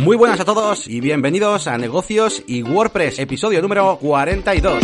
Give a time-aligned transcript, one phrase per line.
[0.00, 4.82] Muy buenas a todos y bienvenidos a Negocios y WordPress, episodio número 42.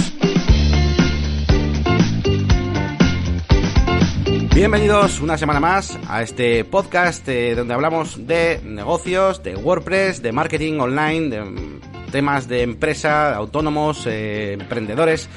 [4.55, 10.33] Bienvenidos una semana más a este podcast eh, donde hablamos de negocios, de WordPress, de
[10.33, 11.81] marketing online, de
[12.13, 15.31] temas de empresa, autónomos, eh, emprendedores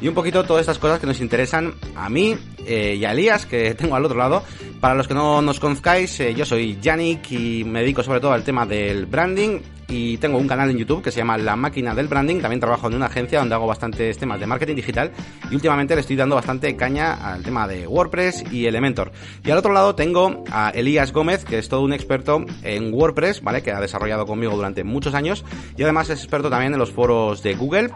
[0.00, 3.44] y un poquito todas estas cosas que nos interesan a mí eh, y a Elías,
[3.44, 4.42] que tengo al otro lado.
[4.86, 8.32] Para los que no nos conozcáis, eh, yo soy Yannick y me dedico sobre todo
[8.32, 9.58] al tema del branding
[9.88, 12.40] y tengo un canal en YouTube que se llama La Máquina del Branding.
[12.40, 15.10] También trabajo en una agencia donde hago bastantes temas de marketing digital
[15.50, 19.10] y últimamente le estoy dando bastante caña al tema de WordPress y Elementor.
[19.44, 23.42] Y al otro lado tengo a Elías Gómez, que es todo un experto en WordPress,
[23.42, 23.64] ¿vale?
[23.64, 25.44] Que ha desarrollado conmigo durante muchos años
[25.76, 27.90] y además es experto también en los foros de Google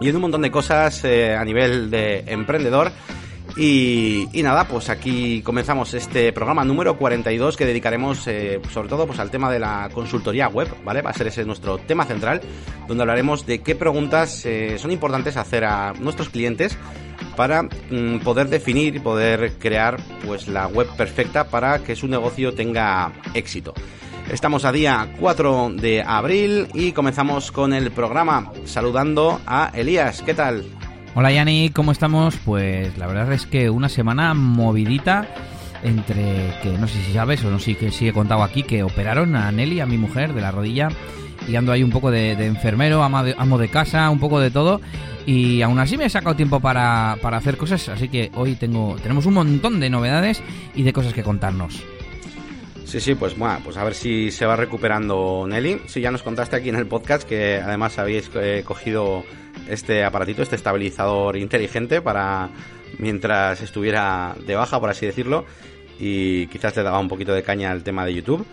[0.00, 2.92] y en un montón de cosas eh, a nivel de emprendedor.
[3.60, 9.18] Y, nada, pues aquí comenzamos este programa número 42 que dedicaremos eh, sobre todo pues
[9.18, 11.02] al tema de la consultoría web, ¿vale?
[11.02, 12.40] Va a ser ese nuestro tema central,
[12.86, 16.78] donde hablaremos de qué preguntas eh, son importantes hacer a nuestros clientes
[17.34, 22.54] para mm, poder definir y poder crear pues la web perfecta para que su negocio
[22.54, 23.74] tenga éxito.
[24.30, 30.22] Estamos a día 4 de abril y comenzamos con el programa saludando a Elías.
[30.22, 30.77] ¿Qué tal?
[31.20, 32.36] Hola Yanni, ¿cómo estamos?
[32.44, 35.26] Pues la verdad es que una semana movidita
[35.82, 39.34] entre que no sé si sabes o no sé si he contado aquí que operaron
[39.34, 40.90] a Nelly, a mi mujer, de la rodilla
[41.48, 44.80] y ando ahí un poco de, enfermero, amo de, casa, un poco de todo
[45.26, 48.94] y aún así me he sacado tiempo para, para hacer cosas, así que hoy tengo
[49.02, 50.40] tenemos un montón de novedades
[50.76, 51.82] y de cosas que contarnos.
[52.88, 55.82] Sí, sí, pues bueno, pues a ver si se va recuperando Nelly.
[55.84, 59.24] Sí, ya nos contaste aquí en el podcast que además habéis eh, cogido
[59.68, 62.48] este aparatito, este estabilizador inteligente para
[62.96, 65.44] mientras estuviera de baja, por así decirlo,
[66.00, 68.46] y quizás te daba un poquito de caña al tema de YouTube.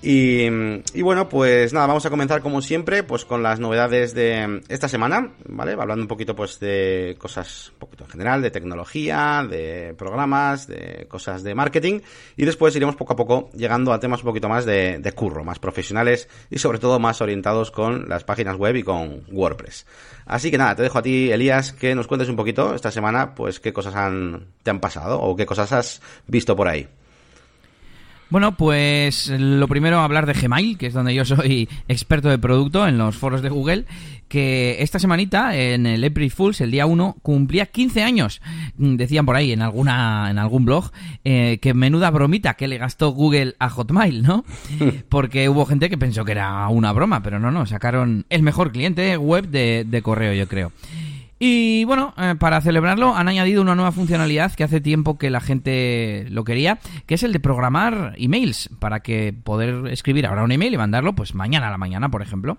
[0.00, 0.46] Y,
[0.94, 4.86] y, bueno, pues nada, vamos a comenzar como siempre, pues con las novedades de esta
[4.88, 5.72] semana, ¿vale?
[5.72, 11.06] Hablando un poquito pues de cosas un poquito en general, de tecnología, de programas, de
[11.08, 12.00] cosas de marketing,
[12.36, 15.42] y después iremos poco a poco llegando a temas un poquito más de, de curro,
[15.42, 19.84] más profesionales y sobre todo más orientados con las páginas web y con WordPress.
[20.26, 23.34] Así que nada, te dejo a ti, Elías, que nos cuentes un poquito esta semana,
[23.34, 26.86] pues qué cosas han, te han pasado o qué cosas has visto por ahí.
[28.30, 32.86] Bueno, pues lo primero hablar de Gmail, que es donde yo soy experto de producto
[32.86, 33.86] en los foros de Google,
[34.28, 38.42] que esta semanita, en el April Fools, el día 1, cumplía 15 años.
[38.76, 40.90] Decían por ahí en alguna en algún blog
[41.24, 44.44] eh, que menuda bromita que le gastó Google a Hotmail, ¿no?
[45.08, 48.72] Porque hubo gente que pensó que era una broma, pero no, no, sacaron el mejor
[48.72, 50.70] cliente web de, de correo, yo creo.
[51.38, 55.40] Y bueno, eh, para celebrarlo han añadido una nueva funcionalidad que hace tiempo que la
[55.40, 60.52] gente lo quería, que es el de programar emails, para que poder escribir ahora un
[60.52, 62.58] email y mandarlo pues mañana a la mañana, por ejemplo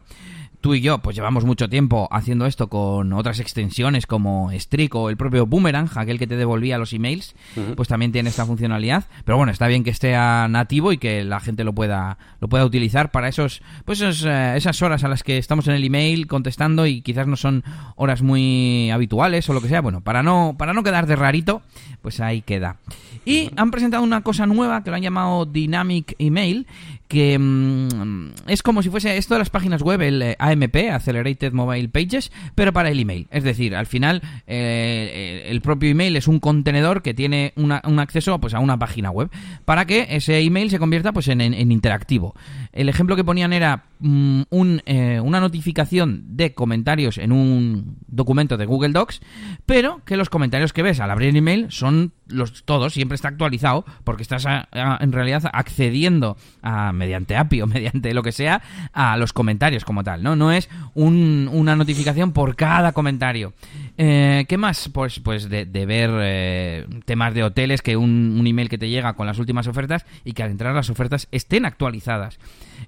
[0.61, 5.09] tú y yo pues llevamos mucho tiempo haciendo esto con otras extensiones como Streak o
[5.09, 7.75] el propio Boomerang, aquel que te devolvía los emails, uh -huh.
[7.75, 9.05] pues también tiene esta funcionalidad.
[9.25, 12.65] Pero bueno, está bien que esté nativo y que la gente lo pueda lo pueda
[12.65, 16.27] utilizar para esos pues esos, eh, esas horas a las que estamos en el email
[16.27, 17.63] contestando y quizás no son
[17.95, 19.81] horas muy habituales o lo que sea.
[19.81, 21.61] Bueno, para no para no quedar de rarito,
[22.01, 22.77] pues ahí queda.
[23.25, 26.67] Y han presentado una cosa nueva que lo han llamado Dynamic Email,
[27.09, 31.51] que mmm, es como si fuese esto de las páginas web, el eh, AMP, Accelerated
[31.51, 33.27] Mobile Pages, pero para el email.
[33.31, 38.39] Es decir, al final eh, el propio email es un contenedor que tiene un acceso
[38.39, 39.29] pues, a una página web
[39.65, 42.35] para que ese email se convierta pues, en, interactivo.
[42.71, 48.55] El ejemplo que ponían era mmm, un, eh, una notificación de comentarios en un documento
[48.55, 49.21] de Google Docs,
[49.65, 53.29] pero que los comentarios que ves al abrir el email son los todos, siempre está
[53.29, 58.61] actualizado, porque estás en realidad accediendo a, mediante API o mediante lo que sea
[58.93, 60.35] a los comentarios como tal, ¿no?
[60.35, 63.53] No es un, una notificación por cada comentario.
[63.97, 64.89] Eh, ¿Qué más?
[64.89, 69.13] Pues, pues de, ver eh, temas de hoteles, que un, un, email que te llega
[69.13, 72.39] con las últimas ofertas y que al entrar las ofertas estén actualizadas,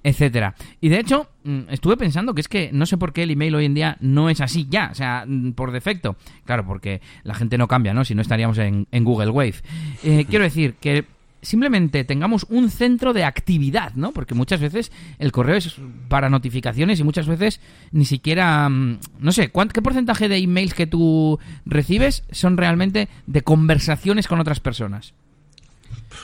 [0.03, 0.56] etcétera.
[0.80, 3.56] Y de hecho, mm, estuve pensando que es que no sé por qué el email
[3.56, 6.15] hoy en día no es así ya, o sea, mm, por defecto.
[6.45, 8.06] Claro, porque la gente no cambia, ¿no?
[8.06, 9.56] Si no estaríamos en, en Google Wave.
[10.03, 11.06] Eh, quiero decir que
[11.41, 14.11] simplemente tengamos un centro de actividad, ¿no?
[14.11, 15.75] Porque muchas veces el correo es
[16.07, 17.59] para notificaciones y muchas veces
[17.91, 23.41] ni siquiera, mm, no sé, ¿qué porcentaje de emails que tú recibes son realmente de
[23.41, 25.13] conversaciones con otras personas?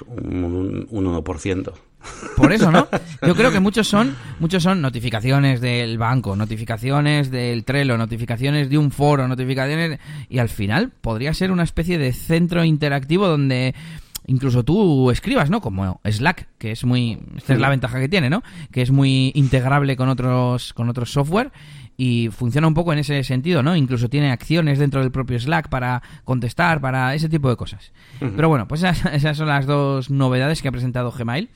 [0.05, 1.73] Un, un 1%.
[2.35, 2.87] Por eso, ¿no?
[3.25, 8.77] Yo creo que muchos son, muchos son notificaciones del banco, notificaciones del Trello, notificaciones de
[8.77, 9.99] un foro, notificaciones
[10.29, 13.73] y al final podría ser una especie de centro interactivo donde
[14.27, 15.61] incluso tú escribas, ¿no?
[15.61, 18.43] Como Slack, que es muy, esta es la ventaja que tiene, ¿no?
[18.71, 21.51] Que es muy integrable con otros, con otros software
[21.97, 23.75] y funciona un poco en ese sentido, ¿no?
[23.75, 27.91] Incluso tiene acciones dentro del propio Slack para contestar, para ese tipo de cosas.
[28.19, 31.49] Pero bueno, pues esas, esas, son las dos novedades que ha presentado Gmail.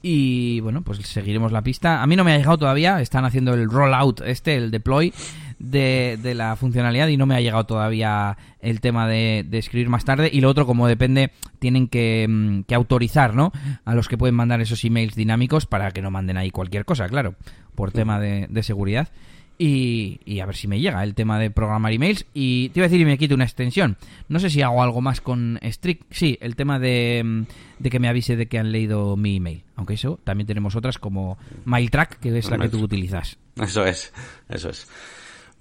[0.00, 2.02] Y bueno, pues seguiremos la pista.
[2.02, 5.12] A mí no me ha llegado todavía, están haciendo el rollout este, el deploy
[5.58, 9.88] de, de la funcionalidad y no me ha llegado todavía el tema de, de escribir
[9.88, 10.30] más tarde.
[10.32, 13.52] Y lo otro, como depende, tienen que, mm, que, autorizar, ¿no?
[13.84, 17.08] A los que pueden mandar esos emails dinámicos para que no manden ahí cualquier cosa,
[17.08, 17.34] claro,
[17.74, 19.08] por tema de, de seguridad.
[19.56, 22.26] Y, y, a ver si me llega el tema de programar emails.
[22.34, 23.96] Y te iba a decir y me quito una extensión.
[24.28, 26.02] No sé si hago algo más con Strict.
[26.10, 27.44] Sí, el tema de,
[27.78, 29.62] de, que me avise de que han leído mi email.
[29.76, 33.38] Aunque eso, también tenemos otras como MailTrack, que es la que tú utilizas.
[33.60, 34.12] Eso es,
[34.48, 34.88] eso es.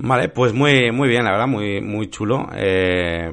[0.05, 2.49] Vale, pues muy, muy bien, la verdad, muy, muy chulo.
[2.53, 3.31] Eh,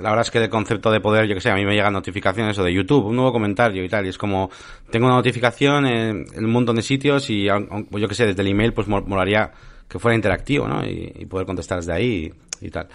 [0.00, 1.94] la verdad es que el concepto de poder, yo que sé, a mí me llegan
[1.94, 4.50] notificaciones o de YouTube, un nuevo comentario y tal, y es como,
[4.90, 8.74] tengo una notificación en, un montón de sitios y, yo que sé, desde el email,
[8.74, 9.50] pues molaría
[9.88, 10.84] que fuera interactivo, ¿no?
[10.84, 12.30] Y, y poder contestar desde ahí
[12.60, 12.88] y, tal.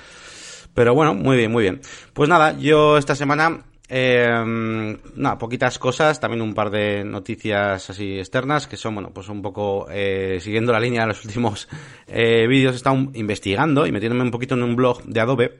[0.76, 1.82] Pero bueno, muy bien, muy bien.
[2.14, 8.18] Pues nada, yo esta semana, eh, nada, poquitas cosas, también un par de noticias así
[8.18, 11.68] externas que son, bueno, pues un poco eh, siguiendo la línea de los últimos
[12.08, 15.60] eh, vídeos, he estado investigando y metiéndome un poquito en un blog de Adobe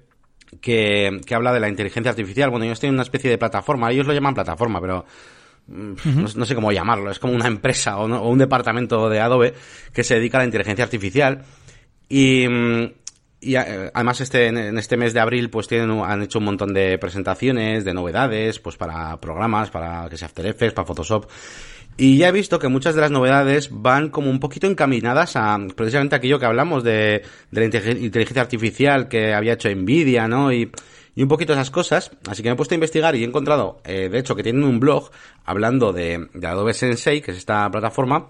[0.60, 2.50] que, que habla de la inteligencia artificial.
[2.50, 5.06] Bueno, yo estoy en una especie de plataforma, ellos lo llaman plataforma, pero
[5.68, 5.96] no,
[6.36, 9.54] no, sé cómo llamarlo, es como una empresa o, no, o, un departamento de Adobe
[9.94, 11.44] que se dedica a la inteligencia artificial
[12.10, 12.46] y,
[13.42, 16.98] y además este en este mes de abril pues tienen han hecho un montón de
[16.98, 21.30] presentaciones, de novedades, pues para programas, para que sea After Effects, para Photoshop
[21.98, 25.58] y ya he visto que muchas de las novedades van como un poquito encaminadas a
[25.76, 30.52] precisamente aquello que hablamos de, de la inteligencia artificial que había hecho Nvidia, ¿no?
[30.52, 30.72] Y
[31.16, 32.12] y un poquito esas cosas.
[32.28, 34.64] Así que me he puesto a investigar y he encontrado, eh, de hecho, que tienen
[34.64, 35.10] un blog
[35.46, 38.28] hablando de, de Adobe Sensei, que es esta plataforma,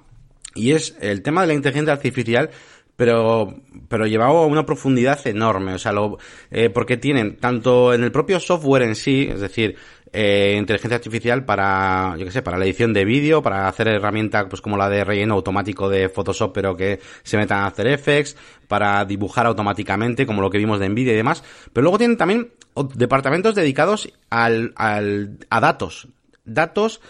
[0.54, 2.52] y es el tema de la inteligencia artificial
[2.95, 3.53] pero
[3.88, 6.18] pero llevado a una profundidad enorme, o sea, lo,
[6.51, 9.75] eh, porque tienen tanto en el propio software en sí, es decir,
[10.18, 14.45] eh, inteligencia artificial para, yo qué sé, para la edición de vídeo, para hacer herramientas
[14.50, 18.38] pues como la de relleno automático de Photoshop, pero que se metan a hacer effects,
[18.69, 21.44] para dibujar automáticamente, como lo que vimos de Nvidia y demás.
[21.74, 22.51] Pero luego tienen también
[22.94, 26.07] departamentos dedicados al, al, a datos.
[26.45, 27.01] Datos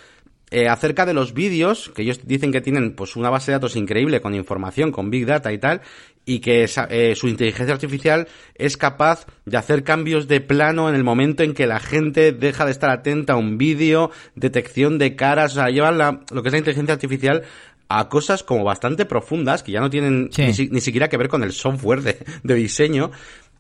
[0.56, 3.75] eh, acerca de los vídeos, que ellos dicen que tienen pues una base de datos
[3.75, 5.81] increíble con información, con Big Data y tal,
[6.24, 10.96] y que esa, eh, su inteligencia artificial es capaz de hacer cambios de plano en
[10.96, 15.18] el momento en que la gente deja de estar atenta a un vídeo, detección de
[15.18, 17.44] caras, o sea, llevan la, lo que es la inteligencia artificial
[17.90, 20.44] a cosas como bastante profundas que ya no tienen sí.
[20.44, 23.12] ni, ni, siquiera que ver con el software de, de diseño,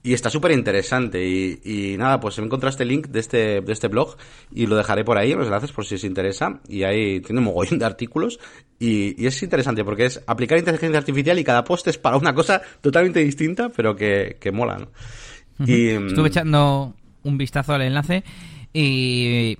[0.05, 1.27] y está súper interesante.
[1.27, 4.15] Y, y, nada, pues he encontrado este link de este, de este blog
[4.53, 6.59] y lo dejaré por ahí, los enlaces por si os interesa.
[6.69, 8.39] Y ahí tiene un mogollón de artículos.
[8.77, 12.35] Y, y, es interesante porque es aplicar inteligencia artificial y cada post es para una
[12.35, 14.85] cosa totalmente distinta, pero que, que mola, ¿no?
[15.57, 15.69] Uh -huh.
[15.69, 16.93] y, Estuve echando
[17.23, 18.23] un vistazo al enlace
[18.77, 19.55] y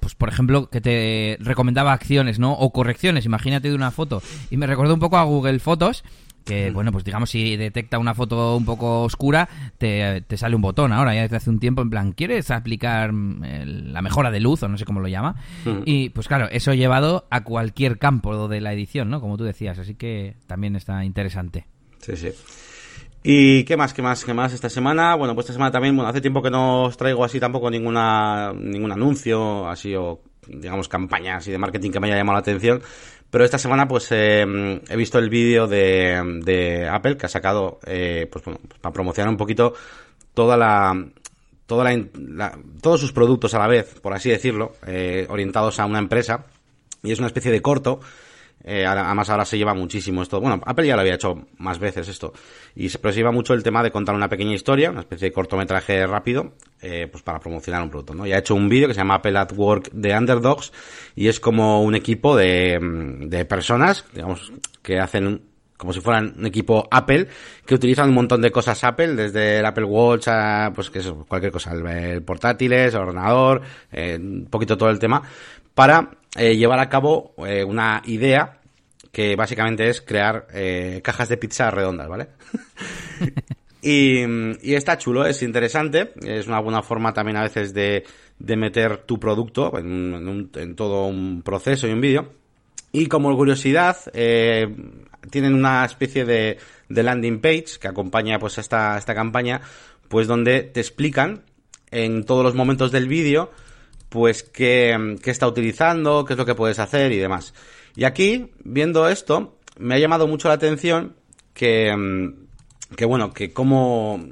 [0.00, 4.56] pues por ejemplo que te recomendaba acciones no o correcciones imagínate de una foto y
[4.56, 6.04] me recordó un poco a Google Fotos
[6.50, 9.48] que bueno, pues digamos si detecta una foto un poco oscura,
[9.78, 13.10] te, te, sale un botón ahora, ya desde hace un tiempo, en plan, ¿quieres aplicar
[13.10, 15.36] el, la mejora de luz o no sé cómo lo llama?
[15.64, 15.82] Mm.
[15.84, 19.20] Y pues claro, eso llevado a cualquier campo de la edición, ¿no?
[19.20, 21.66] Como tú decías, así que también está interesante.
[21.98, 22.30] Sí, sí.
[23.22, 25.14] ¿Y qué más, qué más, qué más esta semana?
[25.14, 28.52] Bueno, pues esta semana también, bueno, hace tiempo que no os traigo así tampoco ninguna,
[28.54, 32.82] ningún anuncio, así o digamos campañas y de marketing que me haya llamado la atención.
[33.30, 37.78] Pero esta semana pues eh, he visto el vídeo de, de, Apple que ha sacado
[37.86, 39.74] eh, pues, bueno, para promocionar un poquito
[40.34, 41.06] toda la
[41.66, 46.00] toda la, todos sus productos a la vez, por así decirlo, eh, orientados a una
[46.00, 46.46] empresa.
[47.04, 48.00] Y es una especie de corto
[48.62, 50.40] eh, además ahora se lleva muchísimo esto.
[50.40, 52.32] Bueno, Apple ya lo había hecho más veces esto.
[52.74, 55.28] Y se, pero se lleva mucho el tema de contar una pequeña historia, una especie
[55.28, 56.52] de cortometraje rápido,
[56.82, 58.26] eh, pues para promocionar un producto, ¿no?
[58.26, 60.72] Y ha hecho un vídeo que se llama Apple at Work de Underdogs
[61.16, 62.78] y es como un equipo de,
[63.20, 64.52] de personas, digamos,
[64.82, 65.42] que hacen
[65.80, 67.26] como si fueran un equipo Apple,
[67.64, 71.10] que utilizan un montón de cosas Apple, desde el Apple Watch a, pues que es
[71.26, 75.22] cualquier cosa, el, el portátiles, el ordenador, eh, un poquito todo el tema,
[75.74, 78.58] para eh, llevar a cabo eh, una idea
[79.10, 82.28] que básicamente es crear eh, cajas de pizza redondas, ¿vale?
[83.82, 84.20] y,
[84.62, 88.04] y, está chulo, es interesante, es una buena forma también a veces de,
[88.38, 92.32] de meter tu producto en, un, en todo un proceso y un vídeo.
[92.92, 96.58] Y como curiosidad, tienen una especie de,
[96.88, 99.60] de, landing page que acompaña pues esta, esta campaña,
[100.08, 101.44] pues donde te explican
[101.92, 103.52] en todos los momentos del vídeo
[104.10, 107.54] pues qué, qué está utilizando, qué es lo que puedes hacer y demás.
[107.96, 111.16] Y aquí, viendo esto, me ha llamado mucho la atención
[111.54, 114.22] que, mm, que bueno, que cómo,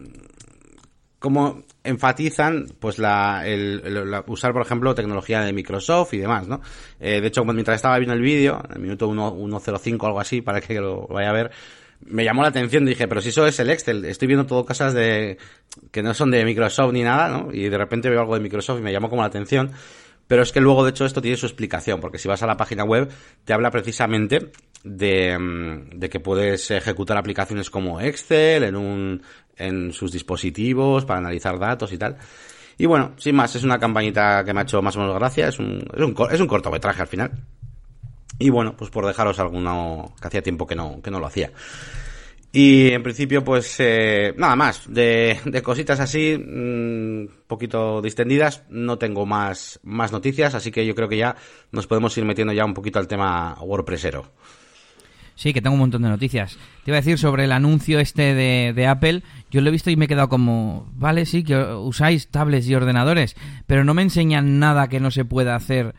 [1.18, 6.60] cómo enfatizan pues la, el, usar por ejemplo tecnología de Microsoft y demás no
[7.00, 10.60] eh, de hecho mientras estaba viendo el vídeo en el minuto 1.05 algo así para
[10.60, 11.50] que lo vaya a ver
[12.06, 14.94] me llamó la atención dije pero si eso es el Excel estoy viendo todo cosas
[14.94, 15.38] de
[15.90, 18.78] que no son de Microsoft ni nada no y de repente veo algo de Microsoft
[18.78, 19.72] y me llamó como la atención
[20.28, 22.56] pero es que luego, de hecho, esto tiene su explicación, porque si vas a la
[22.56, 23.08] página web,
[23.44, 24.52] te habla precisamente
[24.84, 29.22] de, mm, que puedes ejecutar aplicaciones como Excel en, un,
[29.56, 32.18] en sus dispositivos para analizar datos y tal.
[32.76, 35.48] Y bueno, sin más, es una campañita que me ha hecho más o menos gracia,
[35.48, 37.32] es un, es un, es un cortometraje al final.
[38.38, 41.50] Y bueno, pues por dejaros alguno que hacía tiempo que no, que no lo hacía.
[42.50, 44.82] Y en principio, pues eh, nada más.
[44.88, 50.94] De, cositas así, un mm, poquito distendidas, no tengo más, más noticias, así que yo
[50.94, 51.36] creo que ya
[51.72, 54.32] nos podemos ir metiendo ya un poquito al tema WordPressero.
[55.34, 56.58] Sí, que tengo un montón de noticias.
[56.84, 59.22] Te iba a decir sobre el anuncio este de, de, Apple.
[59.52, 62.74] Yo lo he visto y me he quedado como, vale, sí, que usáis tablets y
[62.74, 65.94] ordenadores, pero no me enseñan nada que no se pueda hacer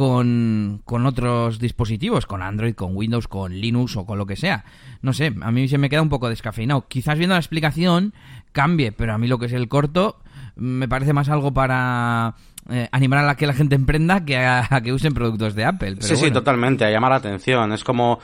[0.00, 4.64] con, con otros dispositivos, con Android, con Windows, con Linux o con lo que sea.
[5.02, 6.86] No sé, a mí se me queda un poco descafeinado.
[6.88, 8.14] Quizás viendo la explicación
[8.52, 10.18] cambie, pero a mí lo que es el corto
[10.56, 12.34] me parece más algo para
[12.70, 15.96] eh, animar a la que la gente emprenda que a, que usen productos de Apple.
[16.00, 17.70] sí, sí, totalmente, a llamar la atención.
[17.74, 18.20] Es como,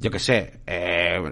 [0.00, 1.22] yo qué sé, eh,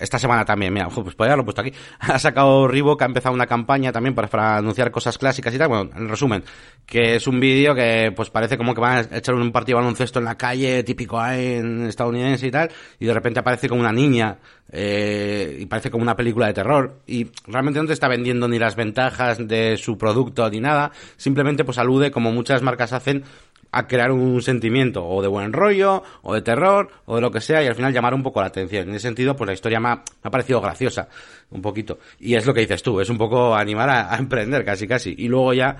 [0.00, 1.72] esta semana también, mira, pues podría haberlo puesto aquí.
[2.00, 5.68] Ha sacado Reebok, ha empezado una campaña también para, para, anunciar cosas clásicas y tal.
[5.68, 6.42] Bueno, en resumen,
[6.86, 9.82] que es un vídeo que pues parece como que van a echar un partido de
[9.84, 13.92] baloncesto en la calle, típico en estadounidense y tal, y de repente aparece como una
[13.92, 14.38] niña,
[14.72, 17.00] eh, y parece como una película de terror.
[17.06, 21.64] Y realmente no te está vendiendo ni las ventajas de su producto ni nada, simplemente
[21.64, 23.24] pues alude, como muchas marcas hacen,
[23.72, 27.40] a crear un sentimiento o de buen rollo, o de terror, o de lo que
[27.40, 28.88] sea, y al final llamar un poco la atención.
[28.88, 31.08] En ese sentido, pues la historia me ha, parecido graciosa,
[31.50, 31.98] un poquito.
[32.18, 35.14] Y es lo que dices tú, es un poco animar a, emprender, casi casi.
[35.16, 35.76] Y luego ya,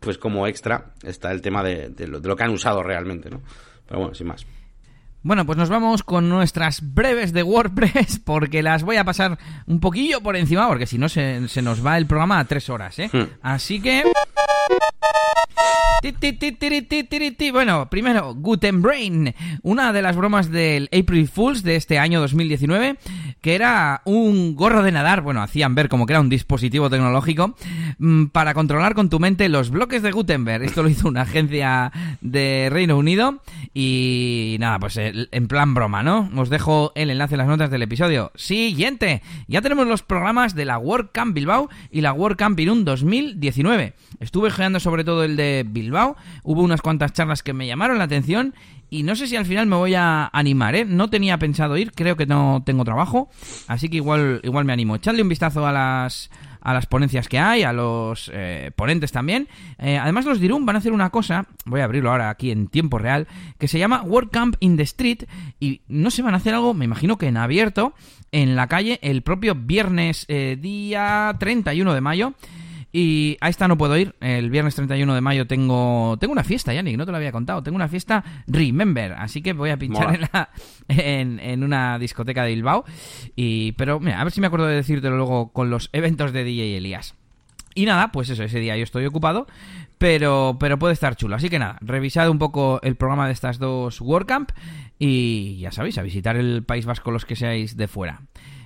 [0.00, 3.42] pues como extra, está el tema de, lo, de lo que han usado realmente, ¿no?
[3.86, 4.46] Pero bueno, sin más.
[5.24, 9.80] Bueno, pues nos vamos con nuestras breves de WordPress porque las voy a pasar un
[9.80, 12.98] poquillo por encima porque si no se, se nos va el programa a tres horas,
[12.98, 13.08] ¿eh?
[13.10, 13.24] Hmm.
[13.40, 14.04] Así que...
[17.52, 22.96] Bueno, primero, Gutenbrain, una de las bromas del April Fools de este año 2019,
[23.40, 27.54] que era un gorro de nadar, bueno, hacían ver como que era un dispositivo tecnológico,
[27.98, 30.64] mm, para controlar con tu mente los bloques de Gutenberg.
[30.64, 33.40] Esto lo hizo una agencia de Reino Unido
[33.72, 36.30] y nada, pues en plan broma, ¿no?
[36.36, 38.32] Os dejo el enlace en las notas del episodio.
[38.34, 43.94] Siguiente, ya tenemos los programas de la WordCamp Bilbao y la WordCamp Irún 2019.
[44.34, 46.16] Estuve geando sobre todo el de Bilbao.
[46.42, 48.52] Hubo unas cuantas charlas que me llamaron la atención
[48.90, 50.84] y no sé si al final me voy a animar, ¿eh?
[50.84, 53.30] No tenía pensado ir, creo que no tengo trabajo,
[53.68, 54.96] así que igual, igual me animo.
[54.96, 59.46] Echadle un vistazo a las a las ponencias que hay, a los eh, ponentes también.
[59.78, 62.66] Eh, además, los Dirum van a hacer una cosa, voy a abrirlo ahora aquí en
[62.66, 65.26] tiempo real, que se llama WordCamp in the Street
[65.60, 67.94] y no se van a hacer algo, me imagino que en abierto,
[68.32, 72.34] en la calle el propio viernes eh, día 31 de mayo.
[72.96, 74.14] Y a esta no puedo ir.
[74.20, 77.60] El viernes 31 de mayo tengo tengo una fiesta, Yannick, no te lo había contado.
[77.60, 80.50] Tengo una fiesta Remember, así que voy a pinchar en, la,
[80.86, 82.84] en, una discoteca de Bilbao.
[83.34, 86.44] Y, pero mira, a ver si me acuerdo de decírtelo luego con los eventos de
[86.44, 87.16] DJ Elías.
[87.74, 89.48] Y nada, pues eso, ese día yo estoy ocupado,
[89.98, 91.34] pero, pero puede estar chulo.
[91.34, 94.52] Así que nada, revisad un poco el programa de estas dos WordCamp
[95.00, 98.20] y ya sabéis, a visitar el País Vasco los que seáis de fuera.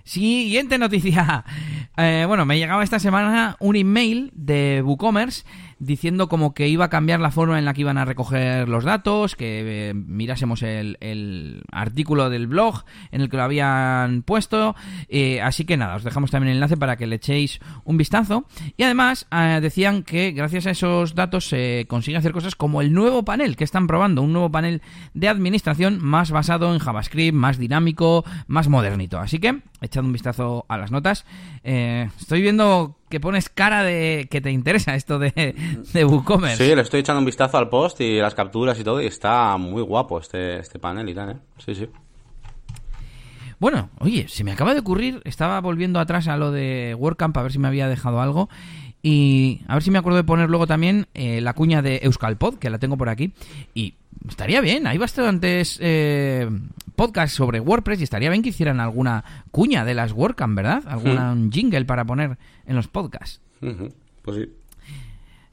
[0.08, 1.44] Siguiente noticia.
[2.00, 5.44] Eh, bueno, me llegaba esta semana un email de WooCommerce
[5.78, 8.84] diciendo como que iba a cambiar la forma en la que iban a recoger los
[8.84, 14.74] datos, que eh, mirásemos el, artículo del blog en el que lo habían puesto.
[15.08, 18.46] Eh, así que nada, os dejamos también el enlace para que le echéis un vistazo.
[18.76, 19.26] Y además
[19.60, 23.64] decían que gracias a esos datos se consigue hacer cosas como el nuevo panel que
[23.64, 24.82] están probando, un nuevo panel
[25.14, 29.18] de administración más basado en JavaScript, más dinámico, más modernito.
[29.18, 31.24] Así que echad un vistazo a las notas.
[31.62, 35.54] Eh, estoy viendo que pones cara de que te interesa esto de,
[35.92, 36.64] de WooCommerce.
[36.64, 39.56] Sí, le estoy echando un vistazo al post y las capturas y todo y está
[39.56, 41.36] muy guapo este, este panel y tal, ¿eh?
[41.58, 41.88] Sí, sí.
[43.60, 47.42] Bueno, oye, se me acaba de ocurrir, estaba volviendo atrás a lo de WordCamp a
[47.42, 48.48] ver si me había dejado algo
[49.02, 52.58] y a ver si me acuerdo de poner luego también eh, la cuña de Euskalpod,
[52.58, 53.32] que la tengo por aquí.
[53.74, 53.94] Y
[54.28, 56.48] estaría bien, hay bastantes eh,
[56.98, 60.82] podcasts sobre WordPress y estaría bien que hicieran alguna cuña de las WordCamp, ¿verdad?
[60.88, 61.50] Algún hmm.
[61.52, 63.40] jingle para poner en los podcasts.
[63.60, 64.52] Pues sí.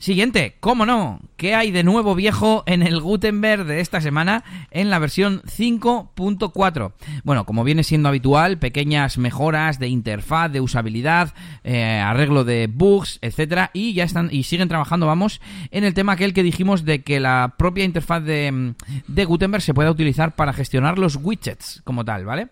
[0.06, 4.92] Siguiente, cómo no, ¿qué hay de nuevo viejo en el Gutenberg de esta semana en
[4.92, 6.92] la versión 5.4?
[7.24, 11.34] Bueno, como viene siendo habitual, pequeñas mejoras de interfaz, de usabilidad,
[11.64, 16.14] eh, arreglo de bugs, etcétera, y ya están y siguen trabajando, vamos, en el tema
[16.14, 18.76] aquel que dijimos de que la propia interfaz de,
[19.08, 22.50] de Gutenberg se pueda utilizar para gestionar los widgets como tal, ¿vale?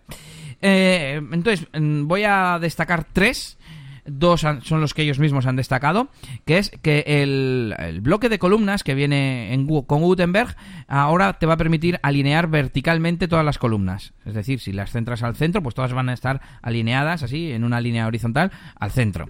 [0.60, 3.58] Eh, entonces, mm, voy a destacar tres
[4.06, 6.08] dos son los que ellos mismos han destacado,
[6.44, 10.56] que es que el, bloque de columnas que viene en, con Gutenberg
[10.88, 14.12] ahora te va a permitir alinear verticalmente todas las columnas.
[14.24, 17.64] Es decir, si las centras al centro, pues todas van a estar alineadas así, en
[17.64, 19.28] una línea horizontal, al centro.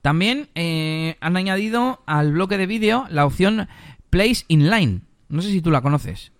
[0.00, 3.68] También eh, han añadido al bloque de vídeo la opción
[4.10, 5.02] Place Inline.
[5.28, 6.32] No sé si tú la conoces.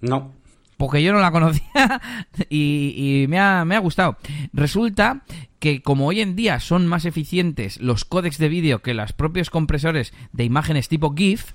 [0.00, 0.39] No
[0.80, 2.00] porque yo no la conocía
[2.48, 4.16] y, me, ha, me, ha, gustado.
[4.54, 5.20] Resulta
[5.58, 9.50] que como hoy en día son más eficientes los códecs de vídeo que los propios
[9.50, 11.52] compresores de imágenes tipo GIF,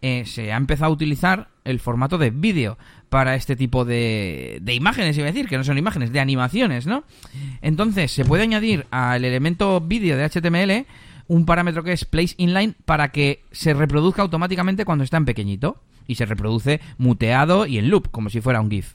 [0.00, 4.74] eh, se ha empezado a utilizar el formato de vídeo para este tipo de, de
[4.74, 7.02] imágenes, iba a decir, que no son imágenes, de animaciones, ¿no?
[7.60, 10.86] Entonces, se puede añadir al elemento vídeo de HTML
[11.28, 15.82] un parámetro que es place inline para que se reproduzca automáticamente cuando está en pequeñito
[16.06, 18.94] y se reproduce muteado y en loop, como si fuera un GIF.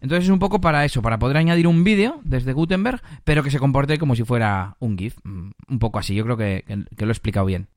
[0.00, 3.50] Entonces es un poco para eso, para poder añadir un vídeo desde Gutenberg, pero que
[3.50, 5.16] se comporte como si fuera un GIF.
[5.22, 6.64] Mm, un poco así, yo creo que,
[6.96, 7.68] lo he explicado bien.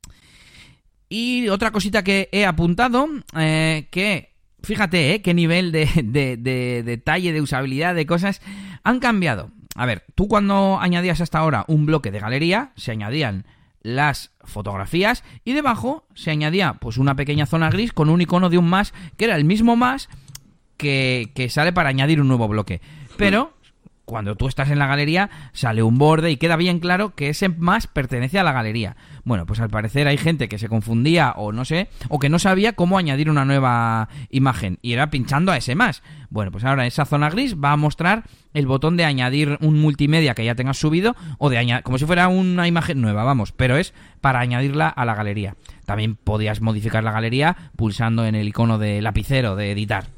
[1.10, 7.32] Y otra cosita que he apuntado, eh, que fíjate, eh, qué nivel de, de, detalle,
[7.32, 8.40] de usabilidad, de cosas
[8.82, 9.50] han cambiado.
[9.76, 13.44] A ver, tú cuando añadías hasta ahora un bloque de galería, se añadían
[13.84, 18.58] las fotografías y debajo se añadía pues una pequeña zona gris con un icono de
[18.58, 20.08] un más que era el mismo más
[20.76, 22.80] que, que sale para añadir un nuevo bloque.
[23.16, 23.53] Pero
[24.04, 27.48] cuando tú estás en la galería sale un borde y queda bien claro que ese
[27.48, 28.96] más pertenece a la galería.
[29.24, 32.38] Bueno, pues al parecer hay gente que se confundía o no sé, o que no
[32.38, 36.02] sabía cómo añadir una nueva imagen y era pinchando a ese más.
[36.30, 40.34] Bueno, pues ahora esa zona gris va a mostrar el botón de añadir un multimedia
[40.34, 43.76] que ya tengas subido o de añadir, como si fuera una imagen nueva, vamos, pero
[43.76, 45.56] es para añadirla a la galería.
[45.86, 50.13] También podías modificar la galería pulsando en el icono de lapicero de editar.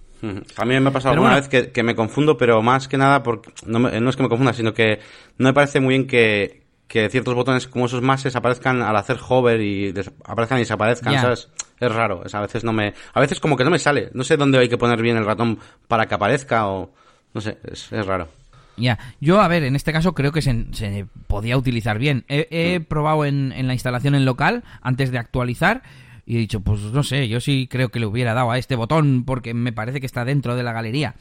[0.57, 3.51] A mí me ha pasado alguna vez que, me confundo, pero más que nada, porque
[3.67, 5.01] no, es que me confunda, sino que
[5.39, 9.61] no me parece muy bien que, ciertos botones como esos máses aparezcan al hacer hover
[9.61, 9.93] y
[10.25, 11.49] aparezcan y desaparezcan, ¿sabes?
[11.79, 12.95] Es raro, a veces no me...
[13.13, 15.27] A veces como que no me sale, no sé dónde hay que poner bien el
[15.27, 16.91] ratón para que aparezca o...
[17.35, 18.29] No sé, es, raro.
[18.79, 22.25] Ya, yo a ver, en este caso creo que se, podía utilizar bien.
[22.29, 22.85] He, mm.
[22.85, 25.83] probado en, en la instalación en local antes de actualizar
[26.27, 28.75] y he dicho, pues no sé, yo sí creo que le hubiera dado a este
[28.75, 31.15] botón porque me parece que está dentro de la galería.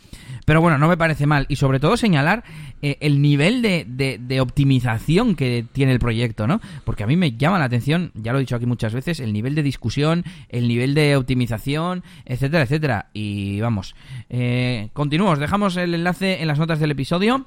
[0.46, 1.46] Pero bueno, no me parece mal.
[1.48, 2.44] Y sobre todo señalar
[2.82, 6.60] eh, el nivel de, de, optimización que tiene el proyecto, ¿no?
[6.84, 9.32] Porque a mí me llama la atención, ya lo he dicho aquí muchas veces, el
[9.32, 13.10] nivel de discusión, el nivel de optimización, etcétera, etcétera.
[13.14, 13.96] Y vamos,
[14.30, 17.46] eh, continuamos, dejamos el enlace en las notas del episodio.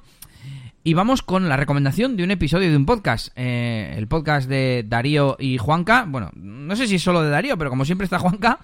[0.81, 3.33] Y vamos con la recomendación de un episodio de un podcast.
[3.35, 6.05] Eh, el podcast de Darío y Juanca.
[6.07, 8.59] Bueno, no sé si es solo de Darío, pero como siempre está Juanca.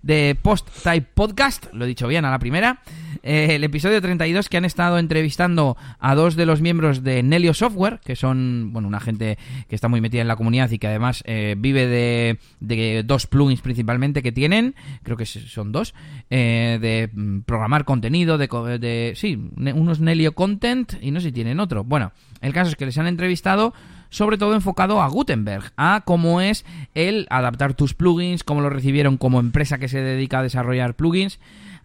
[0.00, 1.66] De Post Type Podcast.
[1.74, 2.80] Lo he dicho bien a la primera.
[3.22, 7.54] Eh, el episodio 32 que han estado entrevistando a dos de los miembros de Nelio
[7.54, 10.86] Software, que son, bueno, una gente que está muy metida en la comunidad y que
[10.86, 15.94] además eh, vive de, de, dos plugins principalmente que tienen, creo que son dos,
[16.30, 21.32] eh, de mm, programar contenido, de, de, sí, unos Nelio Content y no sé si
[21.32, 21.84] tienen otro.
[21.84, 23.74] Bueno, el caso es que les han entrevistado
[24.10, 29.16] sobre todo enfocado a Gutenberg, a cómo es el adaptar tus plugins, cómo lo recibieron
[29.16, 31.38] como empresa que se dedica a desarrollar plugins.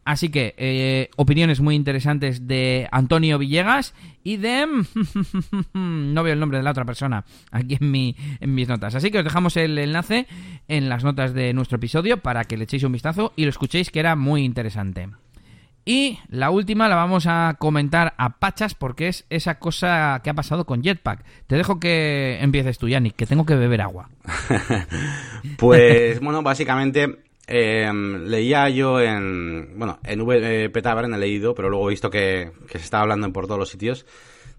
[0.06, 4.68] Así que, eh, opiniones muy interesantes de Antonio Villegas y de...
[5.74, 8.94] no veo el nombre de la otra persona aquí en, mi, en mis notas.
[8.94, 10.28] Así que os dejamos el enlace
[10.68, 13.90] en las notas de nuestro episodio para que le echéis un vistazo y lo escuchéis
[13.90, 15.10] que era muy interesante.
[15.86, 20.36] Y la última la vamos a comentar a pachas porque es esa cosa que ha
[20.36, 21.24] pasado con Jetpack.
[21.48, 24.10] Te dejo que empieces tú, Yannick, que tengo que beber agua.
[25.58, 31.88] pues bueno, básicamente eh, leía yo en, bueno, en VP Tavern he leído, pero luego
[31.88, 34.06] he visto que, se está hablando por todos los sitios,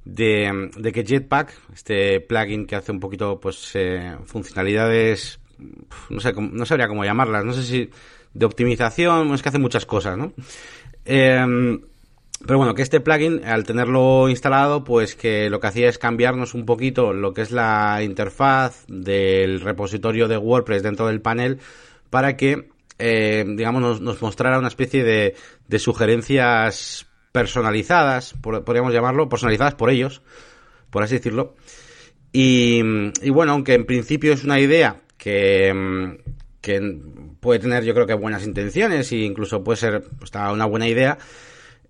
[0.04, 5.40] de, que Jetpack, este plugin que hace un poquito, pues, eh, funcionalidades,
[6.10, 7.90] no sé, no sabría cómo llamarlas, no sé si
[8.34, 10.32] de optimización, es que hace muchas cosas, ¿no?
[11.04, 11.80] Em,
[12.46, 16.54] pero bueno, que este plugin, al tenerlo instalado, pues que lo que hacía es cambiarnos
[16.54, 21.58] un poquito lo que es la interfaz del repositorio de WordPress dentro del panel
[22.10, 25.34] para que eh, digamos, nos, nos, mostrara una especie de,
[25.68, 30.22] de sugerencias personalizadas, podríamos llamarlo, personalizadas por ellos,
[30.90, 31.54] por así decirlo.
[32.32, 32.80] Y,
[33.22, 36.18] y, bueno, aunque en principio es una idea que,
[36.60, 36.98] que
[37.40, 41.18] puede tener yo creo que buenas intenciones e incluso puede ser pues, una buena idea,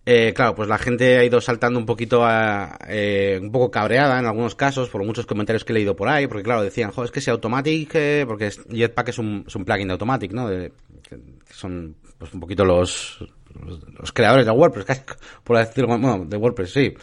[0.09, 4.21] eh, claro, pues la gente ha ido saltando un poquito a, eh, un poco cabreada
[4.21, 7.07] en algunos casos por muchos comentarios que he leído por ahí, porque claro, decían, joder,
[7.07, 10.49] es que si Automatic, eh, porque Jetpack es un, es un plugin de Automatic, ¿no?
[10.49, 10.71] De,
[11.09, 11.19] que
[11.51, 13.19] son pues un poquito los,
[13.99, 15.01] los, creadores de WordPress, casi,
[15.43, 16.95] por decirlo, bueno, de WordPress, sí.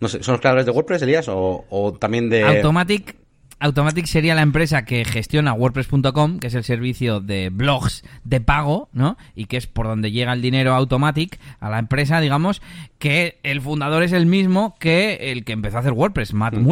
[0.00, 1.28] No sé, ¿son los creadores de WordPress, Elías?
[1.28, 2.42] O, o también de...
[2.42, 3.14] Automatic
[3.60, 8.88] Automatic sería la empresa que gestiona WordPress.com, que es el servicio de blogs de pago,
[8.92, 9.18] ¿no?
[9.34, 12.62] Y que es por donde llega el dinero Automatic a la empresa, digamos,
[12.98, 16.66] que el fundador es el mismo que el que empezó a hacer WordPress, Matt mm,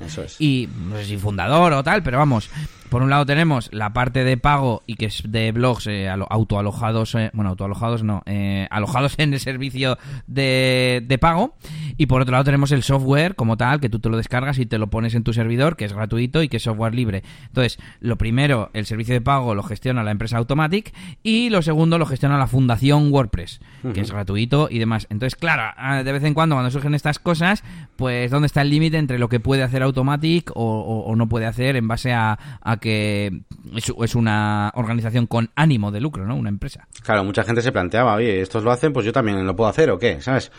[0.00, 0.38] Eso es.
[0.38, 2.50] Y no sé si fundador o tal, pero vamos,
[2.88, 7.14] por un lado tenemos la parte de pago y que es de blogs eh, autoalojados,
[7.14, 11.56] eh, bueno, autoalojados no, eh, alojados en el servicio de, de, pago.
[11.96, 14.66] Y por otro lado tenemos el software como tal, que tú te lo descargas y
[14.66, 17.22] te lo pones en tu servidor, que es gratuito y que es software libre.
[17.46, 21.98] Entonces, lo primero, el servicio de pago lo gestiona la empresa Automatic y lo segundo
[21.98, 23.60] lo gestiona la fundación WordPress,
[23.92, 25.06] que es gratuito y demás.
[25.10, 25.62] Entonces, claro,
[26.02, 27.62] de vez en cuando cuando surgen estas cosas,
[27.96, 31.76] pues dónde está el límite entre lo que puede hacer Automatic o, no puede hacer
[31.76, 33.42] en base a, a que
[33.74, 36.36] es, una organización con ánimo de lucro, ¿no?
[36.36, 36.86] Una empresa.
[37.02, 39.90] Claro, mucha gente se planteaba, oye, estos lo hacen, pues yo también lo puedo hacer
[39.90, 40.50] o qué, ¿sabes?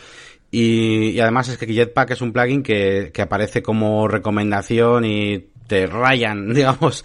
[0.50, 5.86] Y, además es que Jetpack es un plugin que, que aparece como recomendación y te
[5.86, 7.04] rayan, digamos,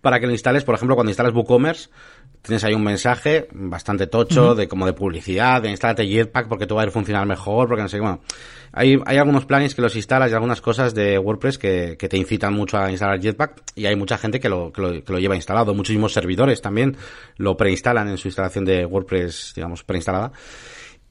[0.00, 0.64] para que lo instales.
[0.64, 1.90] Por ejemplo, cuando instalas WooCommerce,
[2.42, 6.74] tienes ahí un mensaje bastante tocho de como de publicidad, de instálate Jetpack porque tú
[6.74, 8.20] va a ir a funcionar mejor, porque no sé, bueno,
[8.72, 12.54] hay, hay algunos plugins que los instalas y algunas cosas de WordPress que, te incitan
[12.54, 14.70] mucho a instalar Jetpack y hay mucha gente que lo
[15.18, 16.96] lleva instalado, muchísimos servidores también
[17.36, 20.32] lo preinstalan en su instalación de WordPress, digamos, preinstalada.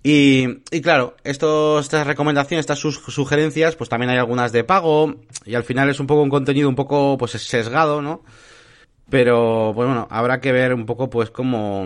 [0.02, 5.56] Y, y claro, estos, estas recomendaciones, estas sugerencias, pues también hay algunas de pago y
[5.56, 8.24] al final es un poco un contenido un poco pues sesgado, ¿no?
[9.10, 11.86] Pero, pues bueno, habrá que ver un poco pues cómo,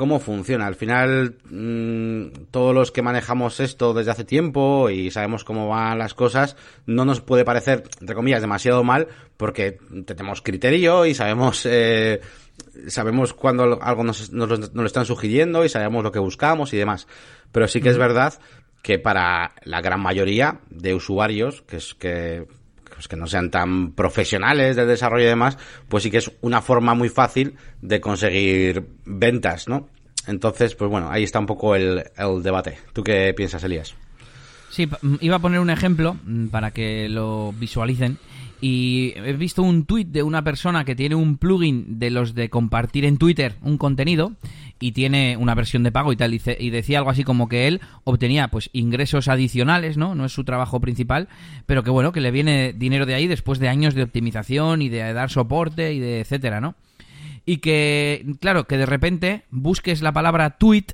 [0.00, 0.66] cómo funciona.
[0.66, 5.98] Al final, mmm, todos los que manejamos esto desde hace tiempo y sabemos cómo van
[5.98, 11.66] las cosas, no nos puede parecer, entre comillas, demasiado mal porque tenemos criterio y sabemos,
[11.70, 12.22] eh,
[12.86, 16.78] sabemos cuando algo nos, nos, nos, lo están sugiriendo y sabemos lo que buscamos y
[16.78, 17.06] demás.
[17.52, 18.32] Pero sí que es verdad
[18.80, 22.46] que para la gran mayoría de usuarios, que es que
[23.00, 25.56] pues que no sean tan profesionales del desarrollo y demás,
[25.88, 29.88] pues sí que es una forma muy fácil de conseguir ventas, ¿no?
[30.26, 32.76] Entonces, pues bueno, ahí está un poco el, el debate.
[32.92, 33.94] ¿Tú qué piensas, Elías?
[34.68, 34.86] Sí,
[35.20, 38.18] iba a poner un ejemplo mm, para que lo visualicen.
[38.60, 42.50] Y he visto un tuit de una persona que tiene un plugin de los de
[42.50, 44.32] compartir en Twitter un contenido
[44.78, 46.34] y tiene una versión de pago y tal.
[46.34, 50.14] Y, decía algo así como que él obtenía pues ingresos adicionales, ¿no?
[50.14, 51.28] No es su trabajo principal,
[51.66, 54.88] pero que bueno, que le viene dinero de ahí después de años de optimización y
[54.88, 56.74] de dar soporte y de etcétera, ¿no?
[57.46, 60.86] Y que, claro, que de repente busques la palabra tweet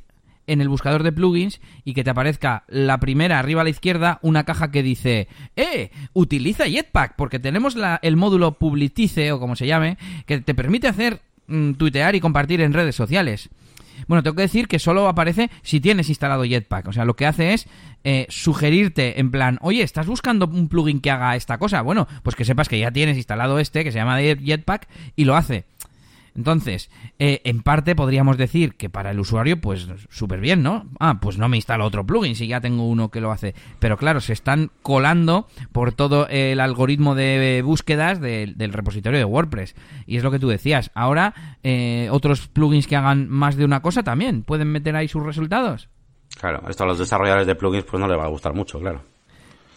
[0.46, 4.18] en el buscador de plugins y que te aparezca la primera arriba a la izquierda
[4.22, 5.90] una caja que dice ¡Eh!
[6.12, 11.20] Utiliza Jetpack porque tenemos el módulo Publicice o como se llame que te permite hacer
[11.46, 13.50] mm, tuitear y compartir en redes sociales.
[14.06, 16.88] Bueno, tengo que decir que solo aparece si tienes instalado Jetpack.
[16.88, 17.66] O sea, lo que hace es
[18.04, 21.82] eh, sugerirte en plan, oye, ¿estás buscando un plugin que haga esta cosa?
[21.82, 25.36] Bueno, pues que sepas que ya tienes instalado este, que se llama Jetpack, y lo
[25.36, 25.64] hace.
[26.36, 30.86] Entonces, eh, en parte podríamos decir que para el usuario, pues súper bien, ¿no?
[31.00, 33.54] Ah, pues no me instalo otro plugin si ya tengo uno que lo hace.
[33.78, 39.74] Pero claro, se están colando por todo el algoritmo de búsquedas del repositorio de WordPress.
[40.06, 40.90] Y es lo que tú decías.
[40.94, 45.24] Ahora, eh, otros plugins que hagan más de una cosa también pueden meter ahí sus
[45.24, 45.88] resultados.
[46.38, 49.02] Claro, esto a los desarrolladores de plugins pues no les va a gustar mucho, claro.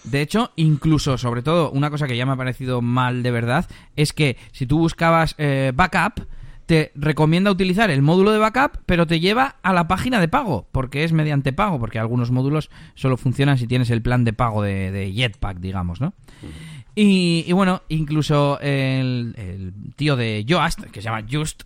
[0.04, 3.70] De hecho, incluso, sobre todo, una cosa que ya me ha parecido mal de verdad,
[3.96, 6.26] es que si tú buscabas eh, backup,
[6.70, 10.68] te recomienda utilizar el módulo de backup, pero te lleva a la página de pago,
[10.72, 14.62] porque es mediante pago, porque algunos módulos solo funcionan si tienes el plan de pago
[14.62, 16.14] de, Jetpack, digamos, ¿no?
[16.94, 21.64] Y, bueno, incluso el, el, tío de Yoast, que se llama Just,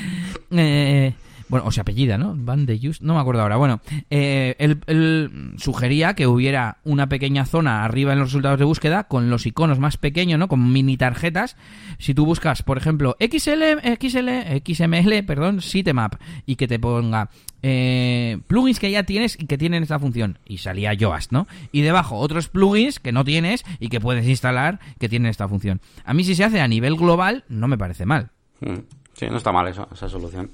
[0.50, 1.14] eh,
[1.50, 2.34] bueno, o se apellida, ¿no?
[2.36, 3.56] Van de Just, no me acuerdo ahora.
[3.56, 9.04] Bueno, eh, él, sugería que hubiera una pequeña zona arriba en los resultados de búsqueda
[9.04, 10.46] con los iconos más pequeños, ¿no?
[10.48, 11.56] Con mini tarjetas.
[11.98, 14.28] Si tú buscas, por ejemplo, XL, XL,
[14.64, 16.14] XML, perdón, sitemap,
[16.46, 17.30] y que te ponga
[17.62, 20.38] eh, plugins que ya tienes y que tienen esta función.
[20.46, 21.48] Y salía Yoast, ¿no?
[21.72, 25.80] Y debajo otros plugins que no tienes y que puedes instalar que tienen esta función.
[26.04, 28.30] A mí si se hace a nivel global, no me parece mal.
[28.60, 28.78] Hmm.
[29.14, 30.50] Sí, no está mal eso, esa solución.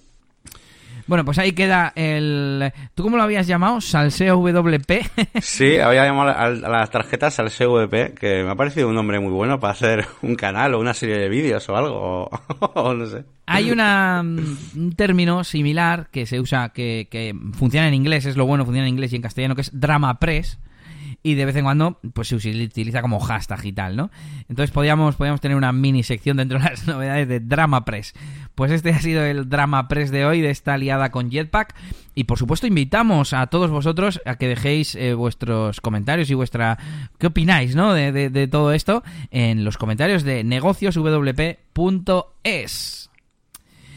[1.06, 2.72] Bueno, pues ahí queda el...
[2.94, 3.80] ¿Tú cómo lo habías llamado?
[3.80, 4.90] ¿Salseo WP?
[5.40, 9.32] sí, había llamado a las tarjetas Salseo WP, que me ha parecido un nombre muy
[9.32, 12.30] bueno para hacer un canal o una serie de vídeos o algo,
[12.74, 13.24] o, no sé.
[13.46, 18.46] Hay una, un término similar que se usa, que, que funciona en inglés, es lo
[18.46, 20.58] bueno, funciona en inglés y en castellano, que es drama press
[21.26, 24.12] y de vez en cuando pues se utiliza como hashtag y tal, ¿no?
[24.48, 28.14] Entonces podíamos, podíamos tener una mini sección dentro de las novedades de Drama Press.
[28.54, 31.74] Pues este ha sido el Drama Press de hoy, de esta aliada con Jetpack.
[32.14, 36.78] Y por supuesto invitamos a todos vosotros a que dejéis eh, vuestros comentarios y vuestra...
[37.18, 37.92] ¿Qué opináis, no?
[37.92, 43.10] De, de todo esto en los comentarios de negocioswp.es.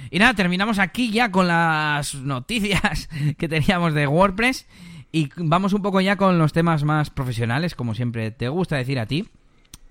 [0.10, 4.66] Y nada, terminamos aquí ya con las noticias que teníamos de WordPress.
[5.12, 9.00] Y vamos un poco ya con los temas más profesionales, como siempre te gusta decir
[9.00, 9.28] a ti.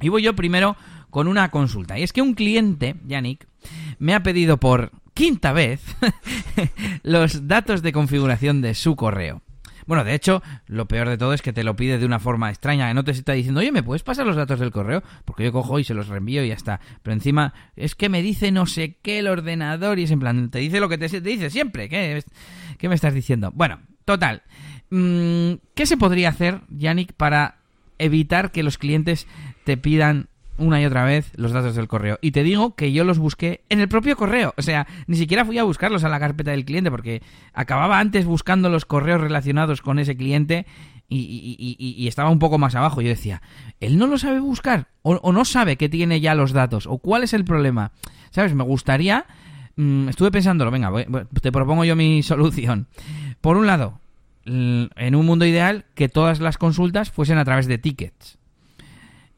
[0.00, 0.76] Y voy yo primero
[1.10, 1.98] con una consulta.
[1.98, 3.46] Y es que un cliente, Yannick,
[3.98, 5.82] me ha pedido por quinta vez
[7.02, 9.42] los datos de configuración de su correo.
[9.88, 12.50] Bueno, de hecho, lo peor de todo es que te lo pide de una forma
[12.50, 15.02] extraña, que no te está diciendo, oye, ¿me puedes pasar los datos del correo?
[15.24, 16.78] Porque yo cojo y se los reenvío y ya está.
[17.02, 20.50] Pero encima, es que me dice no sé qué el ordenador y es en plan,
[20.50, 21.88] te dice lo que te, te dice siempre.
[21.88, 22.22] ¿Qué,
[22.76, 23.50] ¿Qué me estás diciendo?
[23.54, 24.42] Bueno, total.
[24.90, 27.56] Mm, ¿Qué se podría hacer, Yannick, para
[27.98, 29.26] evitar que los clientes
[29.64, 32.18] te pidan una y otra vez los datos del correo.
[32.20, 34.54] Y te digo que yo los busqué en el propio correo.
[34.56, 37.22] O sea, ni siquiera fui a buscarlos a la carpeta del cliente porque
[37.54, 40.66] acababa antes buscando los correos relacionados con ese cliente
[41.08, 43.00] y, estaba un poco más abajo.
[43.00, 43.40] Yo decía,
[43.80, 47.22] él no lo sabe buscar o, no sabe que tiene ya los datos o cuál
[47.22, 47.92] es el problema.
[48.30, 48.54] ¿Sabes?
[48.54, 49.26] Me gustaría...
[49.76, 50.90] Mm, estuve pensándolo, venga,
[51.40, 52.88] te propongo yo mi solución.
[53.40, 54.00] Por un lado,
[54.48, 58.38] en un mundo ideal que todas las consultas fuesen a través de tickets.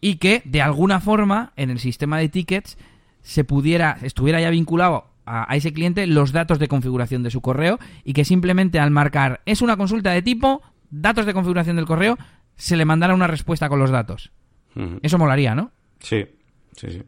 [0.00, 2.78] Y que de alguna forma en el sistema de tickets
[3.22, 7.78] se pudiera, estuviera ya vinculado a, ese cliente los datos de configuración de su correo
[8.04, 12.16] y que simplemente al marcar es una consulta de tipo, datos de configuración del correo,
[12.56, 14.32] se le mandara una respuesta con los datos.
[15.02, 15.72] Eso molaría, ¿no?
[15.98, 16.24] Sí,
[16.76, 17.02] sí, sí.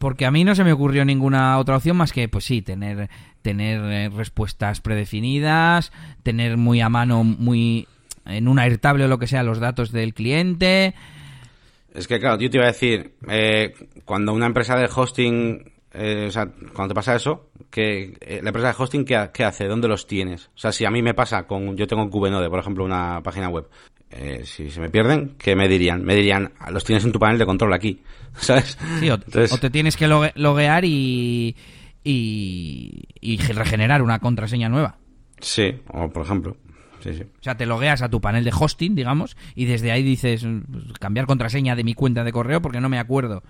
[0.00, 3.10] Porque a mí no se me ocurrió ninguna otra opción más que, pues sí, tener
[3.42, 7.86] tener eh, respuestas predefinidas, tener muy a mano, muy
[8.24, 10.94] en un airtable o lo que sea, los datos del cliente.
[11.92, 13.74] Es que, claro, yo te iba a decir, eh,
[14.06, 18.68] cuando una empresa de hosting, eh, o sea, cuando te pasa eso, que la empresa
[18.68, 19.66] de hosting, ¿qué, hace?
[19.66, 20.46] ¿Dónde los tienes?
[20.54, 23.20] O sea, si a mí me pasa con, yo tengo en QVNode, por ejemplo, una
[23.22, 23.68] página web,
[24.44, 26.04] si se me pierden, ¿qué me dirían?
[26.04, 28.02] Me dirían, los tienes en tu panel de control aquí,
[28.34, 28.76] ¿sabes?
[28.98, 31.56] Sí, o, o te tienes que loguear y
[32.04, 34.96] y, regenerar una contraseña nueva.
[35.40, 36.56] Sí, o por ejemplo.
[37.00, 37.22] Sí, sí.
[37.22, 40.46] O sea, te logueas a tu panel de hosting, digamos, y desde ahí dices
[40.98, 43.42] cambiar contraseña de mi cuenta de correo porque no me acuerdo.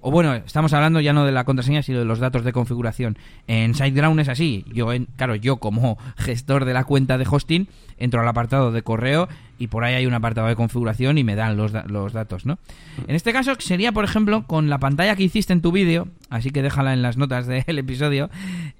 [0.00, 3.18] O bueno, estamos hablando ya no de la contraseña, sino de los datos de configuración.
[3.46, 4.64] En SiteGround es así.
[4.72, 7.68] Yo, en, claro, yo como gestor de la cuenta de hosting,
[7.98, 11.36] entro al apartado de correo y por ahí hay un apartado de configuración y me
[11.36, 12.58] dan los, los datos, ¿no?
[13.06, 16.50] En este caso sería, por ejemplo, con la pantalla que hiciste en tu vídeo, así
[16.50, 18.30] que déjala en las notas del episodio,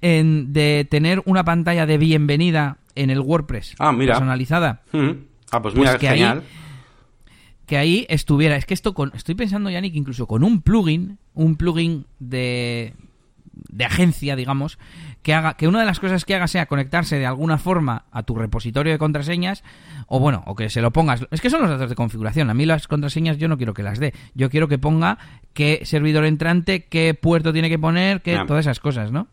[0.01, 4.13] en, de tener una pantalla de bienvenida en el WordPress ah, mira.
[4.13, 4.81] personalizada.
[5.51, 6.43] Ah, pues mira, pues genial
[7.65, 8.55] que ahí estuviera.
[8.55, 12.93] Es que esto con, estoy pensando, Yannick, incluso con un plugin, un plugin de,
[13.53, 14.77] de agencia, digamos,
[15.21, 18.23] que haga que una de las cosas que haga sea conectarse de alguna forma a
[18.23, 19.63] tu repositorio de contraseñas
[20.07, 21.25] o bueno, o que se lo pongas.
[21.31, 22.49] Es que son los datos de configuración.
[22.49, 24.13] A mí las contraseñas yo no quiero que las dé.
[24.33, 25.17] Yo quiero que ponga
[25.53, 29.27] qué servidor entrante, qué puerto tiene que poner, qué todas esas cosas, ¿no?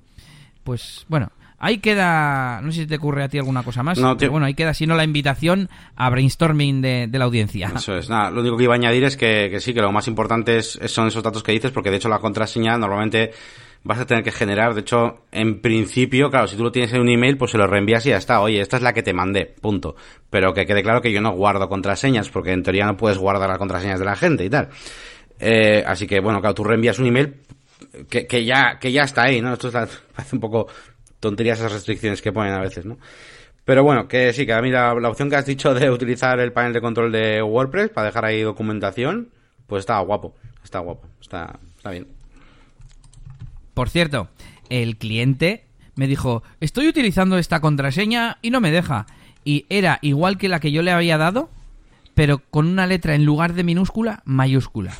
[0.63, 4.17] Pues bueno, Ahí queda, no sé si te ocurre a ti alguna cosa más, no,
[4.17, 7.71] pero bueno, ahí queda, si no, la invitación a brainstorming de, la audiencia.
[7.77, 10.09] Eso es, nada, lo único que iba a añadir es que, sí, que lo más
[10.09, 13.33] importante es, son esos datos que dices, porque de hecho la contraseña normalmente
[13.83, 17.03] vas a tener que generar, de hecho, en principio, claro, si tú lo tienes en
[17.03, 19.13] un email, pues se lo reenvías y ya está, oye, esta es la que te
[19.13, 19.97] mandé, punto.
[20.31, 23.51] Pero que quede claro que yo no guardo contraseñas, porque en teoría no puedes guardar
[23.51, 24.71] las contraseñas de la gente y tal.
[25.39, 27.35] Eh, así que, bueno, claro, tú reenvías un email
[28.09, 29.53] que, que, ya, que ya está ahí, ¿no?
[29.53, 30.69] Esto parece un poco
[31.21, 32.99] tonterías esas restricciones que ponen a veces, ¿no?
[33.65, 36.53] Pero bueno, que sí, que a mí la, opción que has dicho de utilizar el
[36.53, 39.29] panel de control de WordPress para dejar ahí documentación,
[39.67, 42.09] pues está guapo, está guapo, está, está bien.
[43.75, 44.29] Por cierto,
[44.71, 49.07] el cliente me dijo, estoy utilizando esta contraseña y no me deja.
[49.45, 51.51] Y era igual que la que yo le había dado,
[52.15, 54.95] pero con una letra en lugar de minúscula, mayúscula.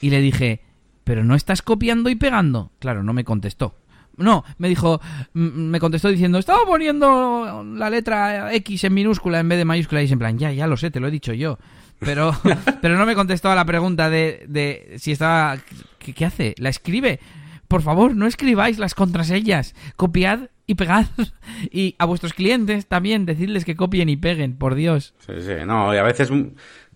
[0.00, 0.60] Y le dije,
[1.04, 2.70] ¿pero no estás copiando y pegando?
[2.78, 3.74] Claro, no me contestó.
[4.16, 5.00] No, me dijo,
[5.32, 10.04] me contestó diciendo, estaba poniendo la letra X en minúscula en vez de mayúscula y
[10.04, 11.58] es en plan, ya, ya lo sé, te lo he dicho yo.
[11.98, 12.32] Pero,
[12.82, 15.56] pero no me contestó a la pregunta de, de si estaba,
[15.98, 16.54] ¿qué, hace?
[16.58, 17.20] ¿La escribe?
[17.68, 21.06] Por favor, no escribáis las contraseñas, copiad y y pegad.
[21.70, 25.14] Y a vuestros clientes también, decirles que copien y peguen, por Dios.
[25.26, 26.30] Sí, sí, no, y a veces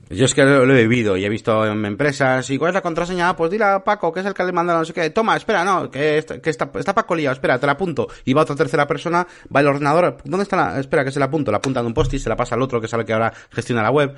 [0.09, 2.81] yo es que lo, he vivido y he visto en empresas, ¿y cuál es la
[2.81, 3.29] contraseña?
[3.29, 5.11] Ah, pues dile a Paco, que es el que le manda no sé qué.
[5.11, 8.07] Toma, espera, no, que, está, que está, está, Paco liado, espera, te la apunto.
[8.25, 10.79] Y va otra tercera persona, va el ordenador, ¿dónde está la?
[10.79, 12.62] Espera, que se la apunto, la apunta en un post y se la pasa al
[12.62, 14.14] otro que sabe que ahora gestiona la web.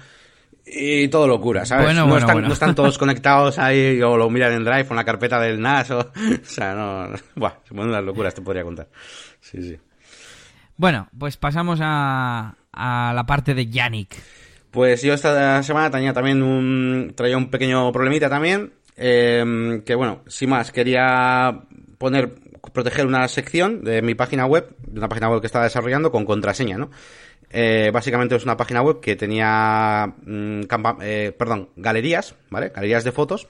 [0.71, 1.95] Y todo locura, ¿sabes?
[1.95, 5.05] no, están, no, están, todos conectados ahí o lo miran en Drive o en la
[5.05, 6.01] carpeta del NAS o...
[6.01, 7.09] o sea, no...
[7.37, 8.89] Buah, se ponen unas locuras, te podría contar.
[9.41, 9.79] Sí, sí.
[10.77, 14.15] Bueno, pues pasamos a, a la parte de Yannick.
[14.79, 20.23] Pues yo esta semana tenía también un, traía un pequeño problemita también, eh, que bueno,
[20.29, 21.65] sin más, quería
[21.99, 22.33] poner,
[22.73, 26.25] proteger una sección de mi página web, de una página web que estaba desarrollando con
[26.25, 26.93] contraseña, ¿no?
[27.51, 30.61] Eh, básicamente es una página web que tenía, mm,
[31.01, 32.69] eh, perdón, galerías, ¿vale?
[32.69, 33.49] Galerías de fotos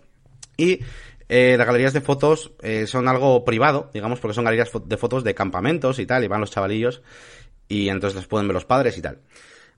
[0.57, 0.81] y
[1.29, 5.25] eh, las galerías de fotos eh, son algo privado, digamos, porque son galerías de fotos
[5.25, 7.03] de campamentos y tal, y van los chavalillos
[7.69, 9.19] y entonces los pueden ver los padres y tal.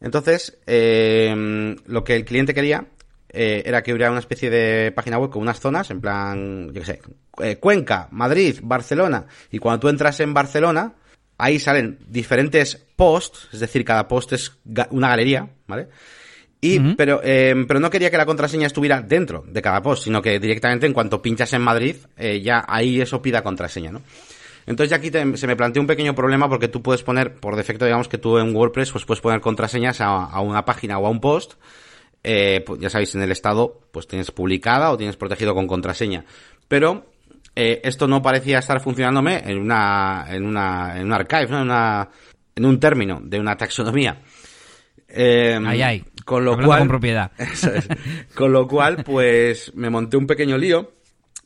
[0.01, 2.87] Entonces, eh, lo que el cliente quería
[3.29, 6.81] eh, era que hubiera una especie de página web con unas zonas, en plan, yo
[6.81, 7.01] qué sé,
[7.43, 10.95] eh, Cuenca, Madrid, Barcelona, y cuando tú entras en Barcelona,
[11.39, 14.53] ahí salen diferentes posts, es decir, cada post es
[14.91, 15.89] una galería, ¿vale?
[16.63, 20.21] Y, pero, eh, pero no quería que la contraseña estuviera dentro de cada post, sino
[20.21, 24.03] que directamente en cuanto pinchas en Madrid, eh, ya ahí eso pida contraseña, ¿no?
[24.67, 27.85] Entonces ya aquí se me plantea un pequeño problema porque tú puedes poner, por defecto,
[27.85, 31.21] digamos que tú en WordPress pues puedes poner contraseñas a, una página o a un
[31.21, 31.55] post.
[32.23, 36.25] Eh, pues, ya sabéis, en el estado pues tienes publicada o tienes protegido con contraseña.
[36.69, 37.07] Pero
[37.57, 41.59] eh, esto no parecía estar funcionándome en una, en una, en un archive, ¿no?
[41.59, 42.09] en, una,
[42.55, 44.21] en un término de una taxonomía.
[45.09, 46.05] Eh, ay, ay.
[46.25, 47.33] Con lo cual, con propiedad.
[48.35, 50.93] con lo cual, pues me monté un pequeño lío,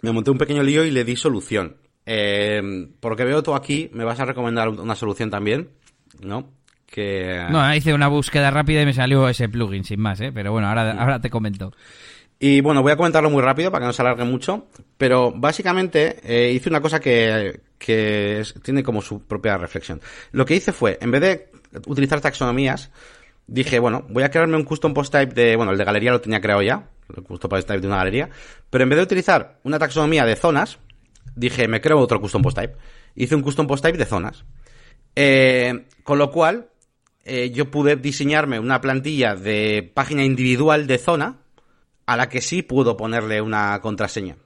[0.03, 1.77] me monté un pequeño lío y le di solución.
[2.06, 5.70] Eh, porque veo tú aquí, me vas a recomendar una solución también,
[6.20, 6.50] ¿no?
[6.86, 7.46] Que...
[7.50, 10.30] No, hice una búsqueda rápida y me salió ese plugin, sin más, ¿eh?
[10.32, 11.72] Pero bueno, ahora, ahora te comento.
[12.38, 14.66] Y bueno, voy a comentarlo muy rápido para que no se alargue mucho,
[14.98, 20.00] pero básicamente eh, hice una cosa que, que tiene como su propia reflexión.
[20.32, 21.50] Lo que hice fue, en vez de
[21.86, 22.90] utilizar taxonomías,
[23.46, 26.20] dije, bueno, voy a crearme un custom post type de, bueno, el de galería lo
[26.20, 28.28] tenía creado ya, el custom post type de una galería,
[28.68, 30.78] pero en vez de utilizar una taxonomía de zonas,
[31.34, 32.76] dije, me creo otro custom post type.
[33.14, 34.44] Hice un custom post type de zonas.
[35.16, 36.68] Eh, con lo cual,
[37.24, 41.38] eh, yo pude diseñarme una plantilla de página individual de zona
[42.06, 44.36] a la que sí puedo ponerle una contraseña.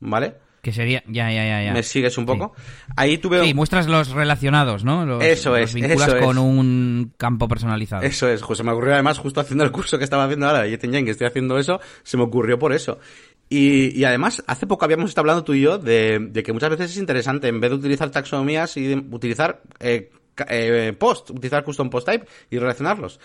[0.00, 0.34] ¿Vale?
[0.62, 1.72] Que sería, ya, ya, ya, ya.
[1.72, 2.54] ¿Me sigues un poco?
[2.94, 3.44] Ahí tuve...
[3.44, 5.04] Sí, muestras los relacionados, ¿no?
[5.04, 8.02] Los, eso es, vinculas con un campo personalizado.
[8.02, 8.62] Eso es, José.
[8.62, 11.58] Me ocurrió además justo haciendo el curso que estaba haciendo ahora de que estoy haciendo
[11.58, 13.00] eso, se me ocurrió por eso.
[13.54, 16.96] Y, además, hace poco habíamos estado hablando tú y yo de, que muchas veces es
[16.96, 20.10] interesante, en vez de utilizar taxonomías y utilizar eh,
[20.48, 23.20] eh, post, utilizar custom post type y relacionarlos.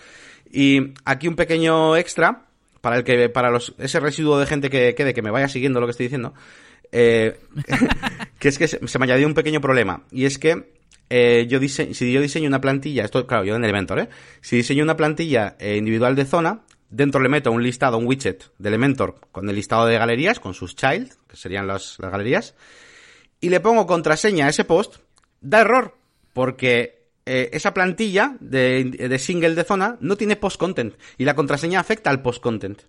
[0.52, 2.42] Y aquí un pequeño extra
[2.82, 5.80] para el que, para los, ese residuo de gente que quede, que me vaya siguiendo
[5.80, 6.34] lo que estoy diciendo,
[6.92, 7.40] eh,
[8.38, 10.02] que es que se, me añadió un pequeño problema.
[10.12, 10.72] Y es que
[11.08, 14.08] eh, yo si yo diseño una plantilla, esto, claro, yo en Elementor, ¿eh?
[14.42, 16.60] Si diseño una plantilla eh, individual de zona,
[16.90, 20.54] Dentro le meto un listado, un widget de Elementor con el listado de galerías, con
[20.54, 22.54] sus child, que serían las, galerías,
[23.40, 24.96] y le pongo contraseña a ese post,
[25.40, 25.96] da error,
[26.32, 31.78] porque eh, esa plantilla de, single de zona no tiene post content, y la contraseña
[31.78, 32.80] afecta al post content.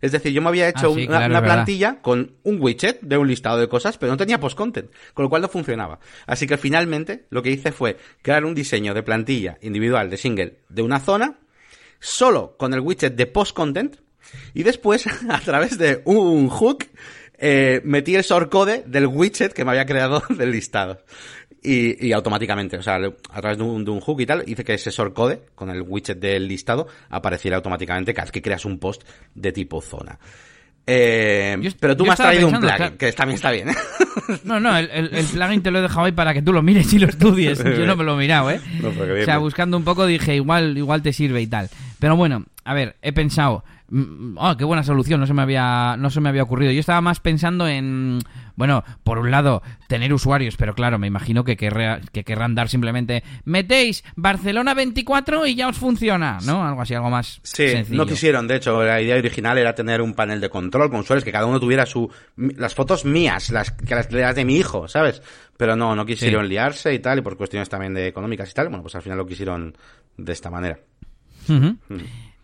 [0.00, 3.58] Es decir, yo me había hecho ah, una, plantilla con un widget de un listado
[3.58, 6.00] de cosas, pero no tenía post content, con lo cual no funcionaba.
[6.26, 10.58] Así que finalmente lo que hice fue crear un diseño de plantilla individual de single
[10.68, 11.38] de una zona
[12.04, 13.96] solo con el widget de post content
[14.52, 16.86] y después a través de un hook
[17.38, 21.00] eh, metí el shortcode del widget que me había creado del listado.
[21.66, 22.96] Y, automáticamente, o sea,
[23.30, 26.46] a través de un, hook y tal, hice que ese shortcode con el widget del
[26.46, 29.02] listado apareciera automáticamente cada vez que creas un post
[29.34, 30.18] de tipo zona.
[30.86, 33.70] Eh, pero tú me has traído un plugin, que también está bien.
[33.70, 33.74] ¿eh?
[34.44, 36.92] No, no, el, el, plugin te lo he dejado ahí para que tú lo mires
[36.92, 37.64] y lo estudies.
[37.64, 38.60] Yo no me lo he mirado, ¿eh?
[38.82, 41.70] o sea, buscando un poco dije, igual, igual te sirve y tal.
[42.04, 43.64] Pero bueno, a ver, he pensado,
[44.36, 46.70] oh, qué buena solución, no se me había no se me había ocurrido.
[46.70, 48.18] Yo estaba más pensando en
[48.56, 53.24] bueno, por un lado, tener usuarios, pero claro, me imagino que, que querrán dar simplemente
[53.46, 56.62] metéis Barcelona 24 y ya os funciona, ¿no?
[56.62, 60.12] Algo así, algo más Sí, no quisieron, de hecho, la idea original era tener un
[60.12, 63.94] panel de control con usuarios que cada uno tuviera su las fotos mías, las que
[63.94, 65.22] las, de mi hijo, ¿sabes?
[65.56, 68.68] Pero no, no quisieron liarse y tal, y por cuestiones también de económicas y tal,
[68.68, 69.74] bueno, pues al final lo quisieron
[70.18, 70.78] de esta manera.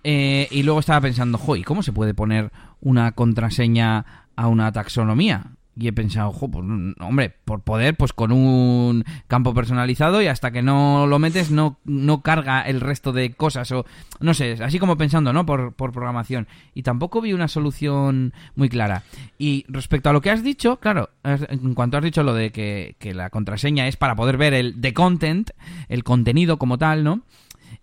[0.03, 5.53] Eh, y luego estaba pensando, ¿y ¿cómo se puede poner una contraseña a una taxonomía?
[5.81, 10.51] y he pensado, pues, mm, hombre, por poder, pues con un campo personalizado y hasta
[10.51, 13.87] que no lo metes no, no carga el resto de cosas o
[14.21, 15.47] no sé, así como pensando, ¿no?
[15.47, 16.49] Por, por programación.
[16.75, 19.05] Y tampoco vi una solución muy clara.
[19.39, 22.97] Y respecto a lo que has dicho, claro, en cuanto has dicho lo de que,
[22.99, 25.51] que la contraseña es para poder ver el the content,
[25.89, 27.23] el contenido como tal, ¿no?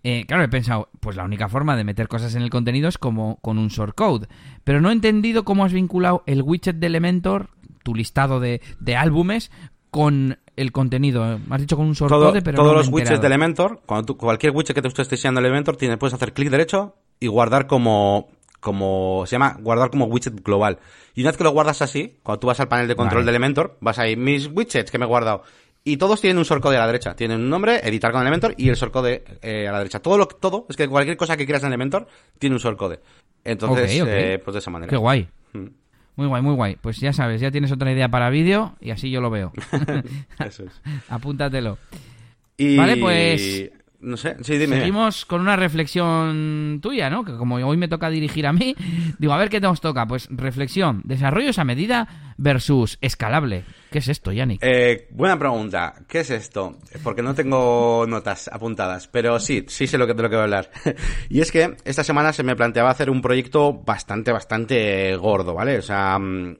[0.02, 2.98] Eh, claro, he pensado, pues la única forma de meter cosas en el contenido es
[2.98, 4.28] como con un shortcode.
[4.64, 7.50] Pero no he entendido cómo has vinculado el widget de Elementor
[7.88, 8.60] tu listado de,
[8.96, 9.50] álbumes
[9.90, 11.38] con el contenido.
[11.38, 14.74] Me has dicho con un shortcode, pero Todos los widgets de Elementor, cuando cualquier widget
[14.74, 18.28] que te esté enseñando Elementor, tienes, puedes hacer clic derecho y guardar como
[18.60, 20.80] como se llama guardar como widget global.
[21.14, 23.30] Y una vez que lo guardas así, cuando tú vas al panel de control de
[23.30, 25.44] Elementor, vas ahí mis widgets que me he guardado
[25.88, 27.14] y todos tienen un shortcode a la derecha.
[27.14, 30.00] Tienen un nombre, editar con Elementor y el shortcode eh, a la derecha.
[30.00, 32.06] Todo lo todo es que cualquier cosa que quieras en Elementor
[32.38, 33.00] tiene un shortcode.
[33.44, 34.90] Entonces, eh, pues de esa manera.
[34.90, 35.28] Qué guay.
[35.54, 35.66] Mm.
[36.16, 36.76] Muy guay, muy guay.
[36.76, 39.52] Pues ya sabes, ya tienes otra idea para vídeo y así yo lo veo.
[40.44, 40.82] Eso es.
[41.08, 41.78] Apúntatelo.
[42.58, 43.70] Vale, pues
[44.00, 44.78] no sé, sí, dime.
[44.78, 47.24] Seguimos con una reflexión tuya, ¿no?
[47.24, 48.76] Que como hoy me toca dirigir a mí,
[49.18, 50.06] digo, a ver qué nos toca.
[50.06, 53.64] Pues reflexión, desarrollos a medida versus escalable.
[53.90, 54.62] ¿Qué es esto, Yannick?
[54.62, 55.94] Eh, buena pregunta.
[56.06, 56.78] ¿Qué es esto?
[57.02, 60.42] Porque no tengo notas apuntadas, pero sí, sí sé lo que, de lo que voy
[60.42, 60.70] a hablar.
[61.28, 65.78] y es que esta semana se me planteaba hacer un proyecto bastante, bastante gordo, ¿vale?
[65.78, 66.56] O sea, mm,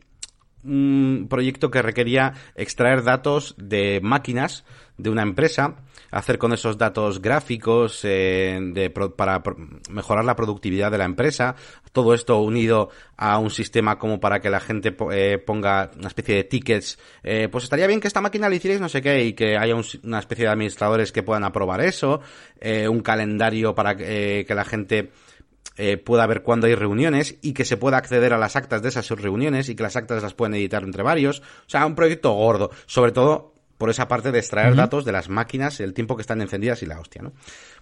[0.64, 4.64] un proyecto que requería extraer datos de máquinas
[4.96, 5.76] de una empresa,
[6.10, 9.42] hacer con esos datos gráficos eh, de, para
[9.90, 11.54] mejorar la productividad de la empresa,
[11.92, 16.36] todo esto unido a un sistema como para que la gente eh, ponga una especie
[16.36, 19.32] de tickets, eh, pues estaría bien que esta máquina le hicierais no sé qué y
[19.32, 22.20] que haya una especie de administradores que puedan aprobar eso,
[22.88, 25.10] un calendario para que la gente
[26.04, 29.08] pueda ver cuándo hay reuniones y que se pueda acceder a las actas de esas
[29.10, 31.40] reuniones y que las actas las pueden editar entre varios.
[31.40, 32.70] O sea, un proyecto gordo.
[32.86, 36.42] Sobre todo por esa parte de extraer datos de las máquinas, el tiempo que están
[36.42, 37.32] encendidas y la hostia, ¿no?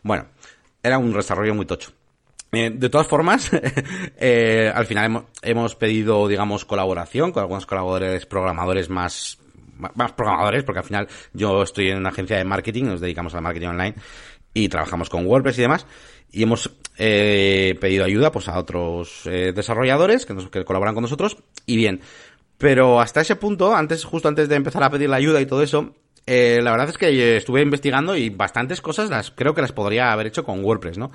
[0.02, 0.26] Bueno,
[0.82, 1.92] era un desarrollo muy tocho.
[2.52, 3.50] Eh, de todas formas,
[4.18, 9.38] eh, al final hemos, pedido, digamos, colaboración con algunos colaboradores programadores más,
[9.94, 13.42] más programadores, porque al final yo estoy en una agencia de marketing, nos dedicamos al
[13.42, 13.94] marketing online
[14.54, 15.86] y trabajamos con WordPress y demás.
[16.30, 21.38] Y hemos eh, pedido ayuda pues a otros desarrolladores que, nos, que colaboran con nosotros.
[21.66, 22.00] Y bien,
[22.58, 25.62] pero hasta ese punto, antes, justo antes de empezar a pedir la ayuda y todo
[25.62, 25.94] eso,
[26.26, 30.12] eh, la verdad es que estuve investigando y bastantes cosas las creo que las podría
[30.12, 31.12] haber hecho con WordPress, ¿no?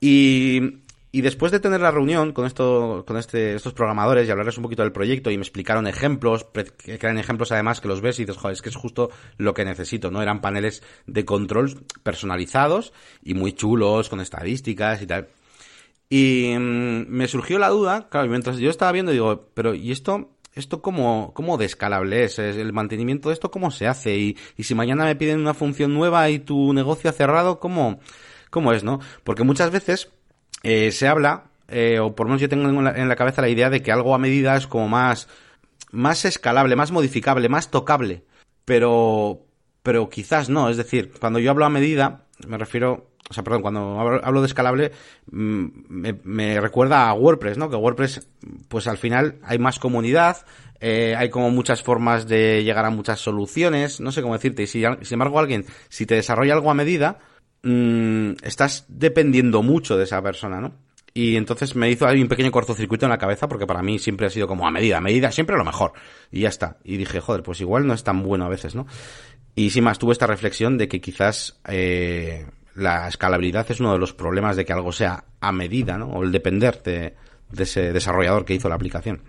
[0.00, 4.56] Y, y después de tener la reunión con esto, con este, estos programadores y hablarles
[4.56, 8.18] un poquito del proyecto y me explicaron ejemplos, que eran ejemplos además que los ves
[8.18, 10.22] y dices, joder, es que es justo lo que necesito, ¿no?
[10.22, 15.28] Eran paneles de control personalizados y muy chulos, con estadísticas y tal.
[16.08, 20.30] Y mm, me surgió la duda, claro, mientras yo estaba viendo, digo, pero ¿y esto
[20.54, 22.38] ¿esto cómo, cómo de escalable es?
[22.38, 24.16] ¿El mantenimiento de esto cómo se hace?
[24.16, 28.00] Y, y si mañana me piden una función nueva y tu negocio ha cerrado, ¿cómo,
[28.50, 29.00] cómo es, no?
[29.24, 30.10] Porque muchas veces
[30.62, 33.42] eh, se habla, eh, o por lo menos yo tengo en la, en la, cabeza
[33.42, 35.28] la idea de que algo a medida es como más,
[35.90, 38.24] más escalable, más modificable, más tocable.
[38.64, 39.46] Pero,
[39.82, 40.68] pero quizás no.
[40.68, 44.46] Es decir, cuando yo hablo a medida, me refiero o sea, perdón, cuando hablo de
[44.46, 44.92] escalable,
[45.30, 45.66] mm,
[46.24, 47.70] me, recuerda a WordPress, ¿no?
[47.70, 48.28] Que WordPress,
[48.68, 50.44] pues al final hay más comunidad,
[50.80, 54.66] eh, hay como muchas formas de llegar a muchas soluciones, no sé cómo decirte, y
[54.66, 57.20] si, sin embargo alguien, si te desarrolla algo a medida,
[57.62, 60.74] mm, estás dependiendo mucho de esa persona, ¿no?
[61.14, 64.26] Y entonces me hizo ahí un pequeño cortocircuito en la cabeza porque para mí siempre
[64.26, 65.92] ha sido como a medida, a medida, siempre lo mejor.
[66.30, 66.78] Y ya está.
[66.84, 68.86] Y dije, joder, pues igual no es tan bueno a veces, ¿no?
[69.54, 73.98] Y sin más, tuve esta reflexión de que quizás eh, la escalabilidad es uno de
[73.98, 76.06] los problemas de que algo sea a medida, ¿no?
[76.06, 77.14] O el depender de,
[77.56, 79.22] ese desarrollador que hizo la aplicación.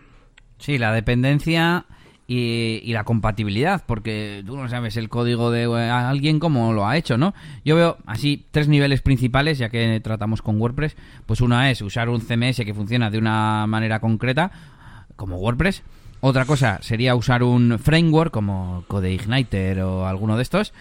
[0.58, 1.86] Sí, la dependencia
[2.26, 7.18] y, la compatibilidad, porque tú no sabes el código de alguien cómo lo ha hecho,
[7.18, 7.34] ¿no?
[7.66, 10.96] Yo veo así tres niveles principales, ya que tratamos con WordPress.
[11.26, 14.52] Pues una es usar un CMS que funciona de una manera concreta,
[15.16, 15.84] como WordPress.
[16.22, 20.74] Otra cosa sería usar un framework como CodeIgniter o alguno de estos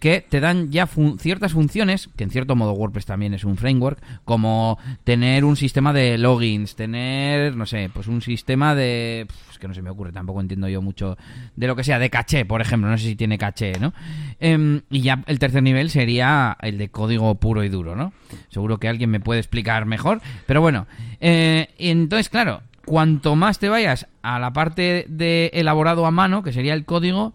[0.00, 0.88] que te dan ya
[1.18, 5.92] ciertas funciones, que en cierto modo WordPress también es un framework, como tener un sistema
[5.92, 9.26] de logins, tener, no sé, pues un sistema de...
[9.50, 11.18] Es que no se me ocurre, tampoco entiendo yo mucho
[11.54, 13.92] de lo que sea, de caché, por ejemplo, no sé si tiene caché, ¿no?
[14.40, 18.14] Em, y ya el tercer nivel sería el de código puro y duro, ¿no?
[18.48, 20.86] Seguro que alguien me puede explicar mejor, pero bueno,
[21.20, 26.54] eh, entonces, claro, cuanto más te vayas a la parte de elaborado a mano, que
[26.54, 27.34] sería el código,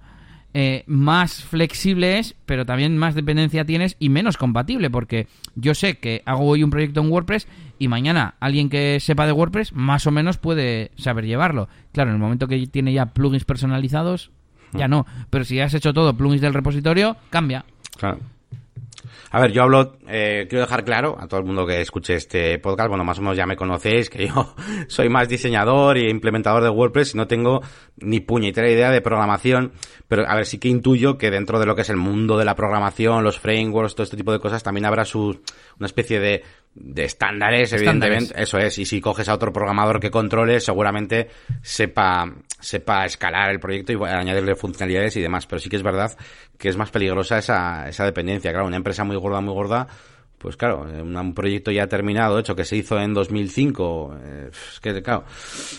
[0.58, 5.98] eh, más flexible es, pero también más dependencia tienes y menos compatible, porque yo sé
[5.98, 7.46] que hago hoy un proyecto en WordPress
[7.78, 11.68] y mañana alguien que sepa de WordPress más o menos puede saber llevarlo.
[11.92, 14.32] Claro, en el momento que tiene ya plugins personalizados,
[14.72, 15.06] ya no.
[15.30, 17.66] Pero si has hecho todo plugins del repositorio, cambia.
[17.98, 18.20] Claro.
[19.36, 22.58] A ver, yo hablo, eh, quiero dejar claro a todo el mundo que escuche este
[22.58, 24.56] podcast, bueno, más o menos ya me conocéis, que yo
[24.88, 27.60] soy más diseñador y implementador de WordPress y no tengo
[27.98, 29.74] ni puñetera idea de programación,
[30.08, 32.46] pero a ver, sí que intuyo que dentro de lo que es el mundo de
[32.46, 35.42] la programación, los frameworks, todo este tipo de cosas, también habrá su,
[35.78, 36.44] una especie de
[36.76, 41.30] de estándares, evidentemente, eso es, y si coges a otro programador que controle, seguramente
[41.62, 46.16] sepa, sepa escalar el proyecto y añadirle funcionalidades y demás, pero sí que es verdad
[46.58, 49.88] que es más peligrosa esa, esa dependencia, claro, una empresa muy gorda, muy gorda,
[50.38, 55.02] pues claro, un proyecto ya terminado, hecho, que se hizo en 2005, eh, es que,
[55.02, 55.24] claro,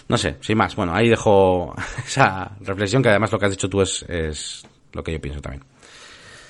[0.09, 1.75] no sé, sin más, bueno, ahí dejo
[2.07, 5.43] esa reflexión, que además lo que has dicho tú es, es lo que yo pienso
[5.43, 5.63] también.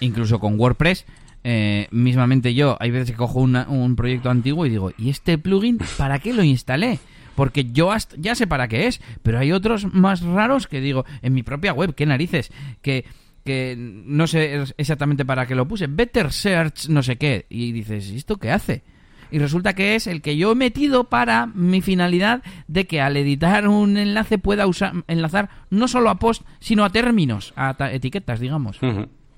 [0.01, 1.05] Incluso con WordPress,
[1.49, 5.79] eh, mismamente yo, hay veces que cojo un proyecto antiguo y digo, ¿y este plugin
[5.97, 6.99] para qué lo instalé?
[7.37, 11.35] Porque yo ya sé para qué es, pero hay otros más raros que digo, en
[11.35, 12.51] mi propia web, qué narices,
[12.83, 13.05] que,
[13.45, 18.11] que no sé exactamente para qué lo puse, Better Search, no sé qué, y dices,
[18.11, 18.83] ¿y esto qué hace?
[19.31, 23.17] y resulta que es el que yo he metido para mi finalidad de que al
[23.17, 28.41] editar un enlace pueda usar, enlazar no solo a post, sino a términos, a etiquetas,
[28.41, 28.79] digamos.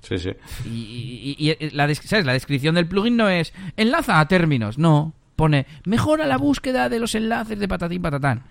[0.01, 0.31] Sí, sí.
[0.65, 2.25] Y, la, ¿sabes?
[2.25, 5.13] la descripción del plugin no es enlaza a términos, no.
[5.35, 8.43] Pone mejora la búsqueda de los enlaces de patatín patatán.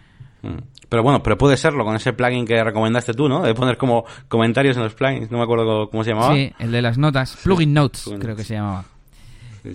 [0.43, 0.59] Mm.
[0.89, 3.43] Pero bueno, pero puede serlo con ese plugin que recomendaste tú, ¿no?
[3.43, 6.35] De poner como comentarios en los plugins, no me acuerdo cómo se llamaba.
[6.35, 7.37] Sí, el de las notas.
[7.43, 8.85] Plugin Notes, creo que se llamaba.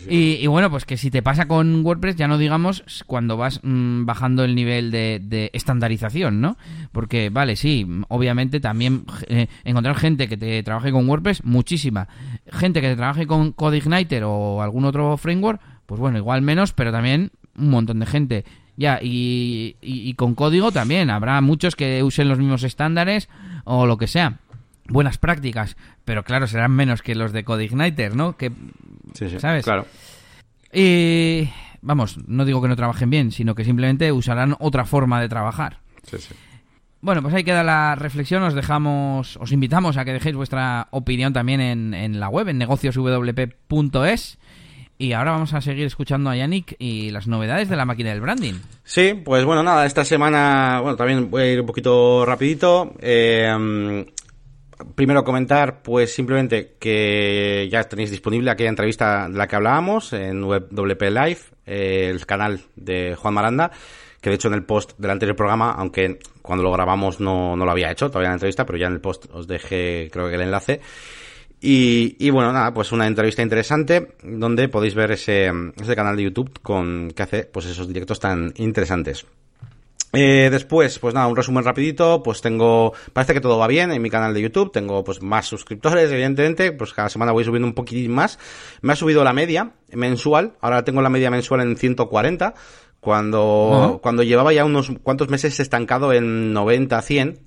[0.09, 4.05] Y, bueno, pues que si te pasa con WordPress, ya no digamos cuando vas mm,
[4.05, 6.57] bajando el nivel de, estandarización, ¿no?
[6.91, 12.07] Porque, vale, sí, obviamente también eh, encontrar gente que te trabaje con WordPress, muchísima.
[12.51, 16.91] Gente que te trabaje con CodeIgniter o algún otro framework, pues bueno, igual menos, pero
[16.91, 18.45] también un montón de gente.
[18.75, 23.29] Ya, y, y con código también, habrá muchos que usen los mismos estándares
[23.65, 24.39] o lo que sea
[24.87, 28.37] buenas prácticas, pero claro, serán menos que los de CodeIgniter, ¿no?
[28.37, 28.51] Que,
[29.13, 29.65] sí, sí, ¿Sabes?
[29.65, 29.85] Claro.
[30.71, 31.49] Y
[31.81, 35.79] vamos, no digo que no trabajen bien, sino que simplemente usarán otra forma de trabajar.
[36.03, 36.33] Sí, sí.
[37.01, 38.43] Bueno, pues ahí queda la reflexión.
[38.43, 42.57] Os dejamos, os invitamos a que dejéis vuestra opinión también en, en la web, en
[42.57, 44.37] negocioswp.es.
[44.97, 48.21] Y ahora vamos a seguir escuchando a Yannick y las novedades de la máquina del
[48.21, 48.53] branding.
[48.85, 52.93] Sí, pues bueno, nada, esta semana, bueno, también voy a ir un poquito rapidito.
[53.01, 54.05] Eh,
[54.95, 60.41] primero comentar, pues simplemente que ya tenéis disponible aquella entrevista de la que hablábamos en
[60.41, 63.71] WP Live, eh, el canal de Juan Maranda,
[64.21, 67.65] que de hecho en el post del anterior programa, aunque cuando lo grabamos no, no
[67.65, 70.35] lo había hecho todavía la entrevista, pero ya en el post os dejé creo que
[70.35, 70.81] el enlace.
[71.59, 75.49] Y, y bueno, nada, pues una entrevista interesante donde podéis ver ese,
[75.81, 79.25] ese canal de YouTube con que hace pues esos directos tan interesantes.
[80.15, 83.99] Eh, después, pues nada, un resumen rapidito, pues tengo, parece que todo va bien en
[83.99, 87.73] mi canal de YouTube, tengo pues más suscriptores, evidentemente, pues cada semana voy subiendo un
[87.73, 88.37] poquitín más,
[88.83, 92.53] me ha subido la media mensual, ahora tengo la media mensual en 140,
[92.99, 97.39] cuando, cuando llevaba ya unos cuantos meses estancado en 90, 100,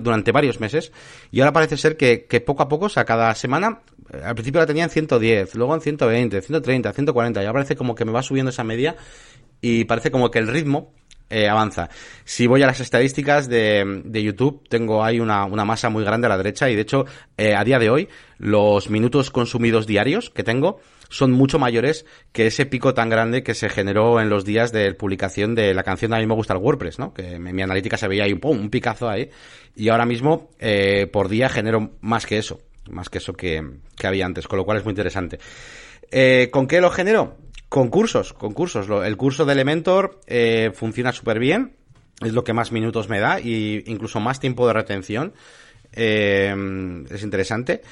[0.00, 0.92] durante varios meses,
[1.30, 4.34] y ahora parece ser que, que poco a poco, o sea, cada semana, eh, al
[4.34, 8.06] principio la tenía en 110, luego en 120, 130, 140, y ahora parece como que
[8.06, 8.96] me va subiendo esa media,
[9.60, 10.92] y parece como que el ritmo
[11.34, 11.90] eh, avanza.
[12.24, 16.28] Si voy a las estadísticas de, de YouTube, tengo ahí una, una, masa muy grande
[16.28, 17.06] a la derecha y de hecho,
[17.36, 18.08] eh, a día de hoy,
[18.38, 20.78] los minutos consumidos diarios que tengo
[21.08, 24.94] son mucho mayores que ese pico tan grande que se generó en los días de
[24.94, 27.12] publicación de la canción A mí me gusta el WordPress, ¿no?
[27.12, 29.28] Que mi analítica se veía ahí un, un picazo ahí
[29.74, 33.60] y ahora mismo eh, por día genero más que eso, más que eso que,
[33.96, 35.40] que había antes, con lo cual es muy interesante.
[36.52, 37.43] ¿Con qué lo genero?
[37.74, 38.86] Concursos, concursos.
[39.04, 41.72] El curso de Elementor eh, funciona súper bien.
[42.20, 45.32] Es lo que más minutos me da y incluso más tiempo de retención.
[45.92, 46.54] Eh,
[47.10, 47.82] es interesante.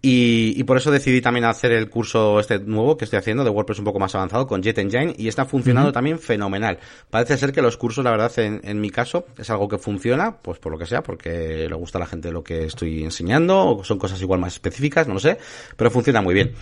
[0.00, 3.80] Y, por eso decidí también hacer el curso este nuevo que estoy haciendo de WordPress
[3.80, 6.78] un poco más avanzado con Jet Engine y está funcionando también fenomenal.
[7.10, 10.36] Parece ser que los cursos, la verdad, en, en, mi caso, es algo que funciona,
[10.36, 13.78] pues por lo que sea, porque le gusta a la gente lo que estoy enseñando,
[13.78, 15.38] o son cosas igual más específicas, no lo sé,
[15.76, 16.54] pero funciona muy bien.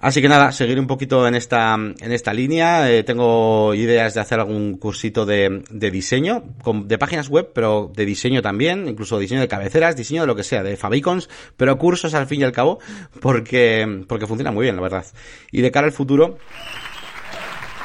[0.00, 2.90] Así que nada, seguir un poquito en esta, en esta línea.
[2.90, 6.42] Eh, tengo ideas de hacer algún cursito de, de diseño,
[6.84, 10.42] de páginas web, pero de diseño también, incluso diseño de cabeceras, diseño de lo que
[10.42, 12.78] sea, de favicons, pero cursos al fin y al cabo,
[13.20, 15.04] porque, porque funciona muy bien, la verdad.
[15.52, 16.38] Y de cara al futuro.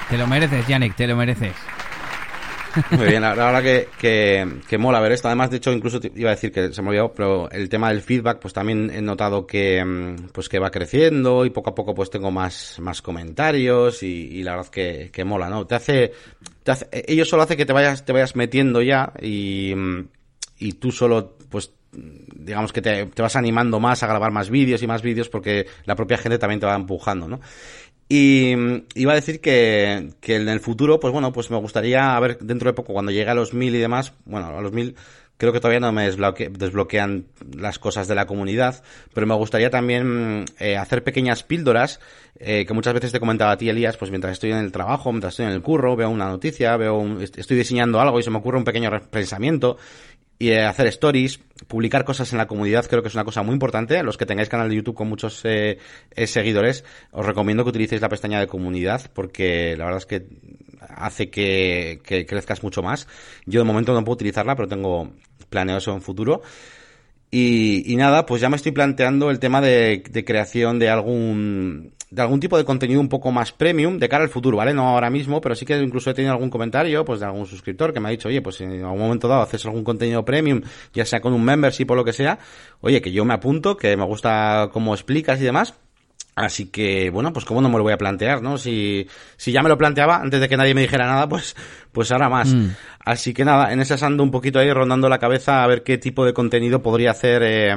[0.10, 1.54] Te lo mereces, Yannick, te lo mereces.
[2.92, 5.28] Muy bien, la verdad que, que, mola ver esto.
[5.28, 8.02] Además, de hecho, incluso iba a decir que se me olvidó, pero el tema del
[8.02, 11.94] feedback, pues también he notado que, mm, pues que va creciendo y poco a poco
[11.94, 15.66] pues tengo más, más comentarios y, la verdad que, que mola, ¿no?
[15.66, 16.12] Te hace,
[16.64, 20.08] te hace, ellos solo hace que te vayas, te vayas metiendo ya y, mm,
[20.60, 24.84] y tú solo, pues digamos que te, te, vas animando más a grabar más vídeos
[24.84, 27.40] y más vídeos porque la propia gente también te va empujando, ¿no?
[28.08, 32.16] Y mm, iba a decir que, que en el futuro, pues bueno, pues me gustaría,
[32.16, 34.72] a ver, dentro de poco, cuando llegue a los mil y demás, bueno, a los
[34.72, 34.96] mil
[35.38, 37.26] creo que todavía no me desbloquean
[37.56, 38.84] las cosas de la comunidad,
[39.14, 42.00] pero me gustaría también mm, eh, hacer pequeñas píldoras
[42.40, 45.12] eh, que muchas veces te comentaba a ti, Elías, pues mientras estoy en el trabajo,
[45.12, 48.38] mientras estoy en el curro, veo una noticia, veo estoy diseñando algo y se me
[48.38, 49.78] ocurre un pequeño pensamiento
[50.38, 53.54] y eh, hacer stories, publicar cosas en la comunidad, creo que es una cosa muy
[53.54, 54.04] importante.
[54.04, 55.78] Los que tengáis canal de YouTube con muchos eh,
[56.12, 60.28] eh, seguidores, os recomiendo que utilicéis la pestaña de comunidad porque la verdad es que
[60.80, 63.08] hace que, crezcas mucho más.
[63.46, 65.12] Yo de momento no puedo utilizarla, pero tengo
[65.50, 66.42] planeado eso en futuro.
[67.32, 72.22] Y, nada, pues ya me estoy planteando el tema de, de creación de algún de
[72.22, 74.74] algún tipo de contenido un poco más premium de cara al futuro, ¿vale?
[74.74, 77.94] No ahora mismo, pero sí que incluso he tenido algún comentario, pues de algún suscriptor
[77.94, 80.62] que me ha dicho, oye, pues si en algún momento dado haces algún contenido premium,
[80.94, 82.40] ya sea con un membership o lo que sea,
[82.82, 85.74] oye, que yo me apunto, que me gusta cómo explicas y demás.
[86.36, 88.58] Así que, bueno, pues cómo no me lo voy a plantear, ¿no?
[88.58, 91.56] Si, si ya me lo planteaba antes de que nadie me dijera nada, pues,
[91.94, 92.54] pues ahora más.
[92.54, 92.72] Mm.
[93.00, 95.98] Así que nada, en ese ando un poquito ahí rondando la cabeza a ver qué
[95.98, 97.74] tipo de contenido podría hacer eh,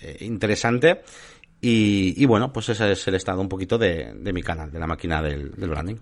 [0.00, 1.02] eh interesante.
[1.62, 5.20] Y, bueno, pues ese es el estado un poquito de, mi canal, de la máquina
[5.20, 5.96] del, branding.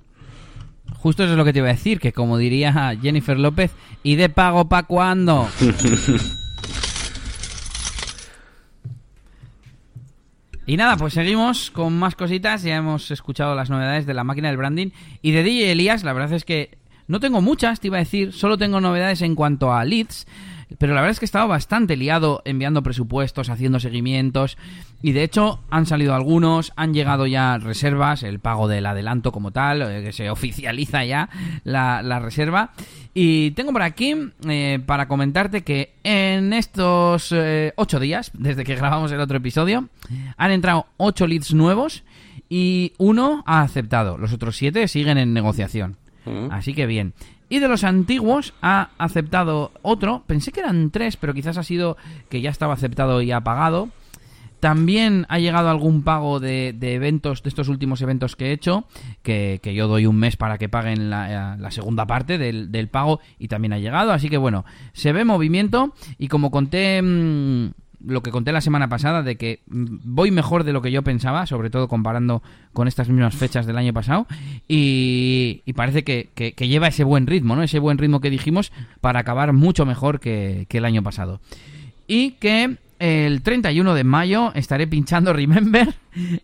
[0.99, 4.17] Justo eso es lo que te iba a decir, que como diría Jennifer López, ¿y
[4.17, 5.49] de pago pa' cuándo?
[10.67, 14.49] y nada, pues seguimos con más cositas, ya hemos escuchado las novedades de la máquina
[14.49, 14.89] del branding
[15.21, 16.79] y de DJ Elías, la verdad es que
[17.09, 20.27] no tengo muchas, te iba a decir, solo tengo novedades en cuanto a leads.
[20.77, 24.59] Pero la verdad es que he estado bastante liado enviando presupuestos, haciendo seguimientos.
[25.01, 29.51] Y de hecho han salido algunos, han llegado ya reservas, el pago del adelanto como
[29.51, 31.31] tal, eh, que se oficializa ya
[31.65, 32.73] la, reserva.
[33.15, 34.15] Y tengo por aquí
[34.47, 39.89] eh, para comentarte que en estos eh, ocho días, desde que grabamos el otro episodio,
[40.37, 42.05] han entrado ocho leads nuevos
[42.49, 44.19] y uno ha aceptado.
[44.19, 45.97] Los otros siete siguen en negociación.
[46.25, 46.51] Mm.
[46.51, 47.15] Así que bien.
[47.49, 50.23] Y de los antiguos ha aceptado otro.
[50.27, 51.97] Pensé que eran tres, pero quizás ha sido
[52.29, 53.89] que ya estaba aceptado y ha pagado.
[54.61, 58.85] También ha llegado algún pago de, eventos, de estos últimos eventos que he hecho,
[59.23, 63.21] que, yo doy un mes para que paguen la, la segunda parte del, del, pago
[63.39, 64.13] y también ha llegado.
[64.13, 67.01] Así que bueno, se ve movimiento y como conté...
[67.03, 67.71] Mm,
[68.05, 71.47] lo que conté la semana pasada de que voy mejor de lo que yo pensaba,
[71.47, 72.43] sobre todo comparando
[72.73, 74.27] con estas mismas fechas del año pasado,
[74.69, 77.63] y, parece que, lleva ese buen ritmo, ¿no?
[77.63, 81.41] Ese buen ritmo que dijimos para acabar mucho mejor que, el año pasado.
[82.07, 85.95] Y que el 31 de mayo estaré pinchando Remember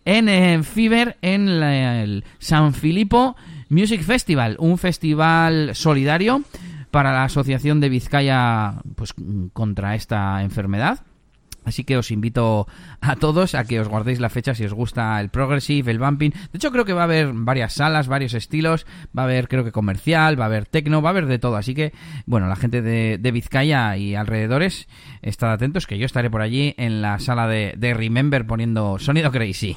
[0.05, 3.35] en, en Fever en el San Filippo
[3.69, 6.43] Music Festival, un festival solidario
[6.91, 9.13] para la Asociación de Vizcaya pues
[9.53, 10.99] contra esta enfermedad
[11.65, 12.67] Así que os invito
[13.01, 16.31] a todos a que os guardéis la fecha si os gusta el progressive, el bumping.
[16.31, 18.85] De hecho, creo que va a haber varias salas, varios estilos.
[19.17, 21.57] Va a haber, creo que comercial, va a haber techno, va a haber de todo.
[21.57, 21.91] Así que,
[22.25, 24.87] bueno, la gente de, Vizcaya y alrededores,
[25.21, 29.75] estad atentos que yo estaré por allí en la sala de, Remember poniendo sonido crazy.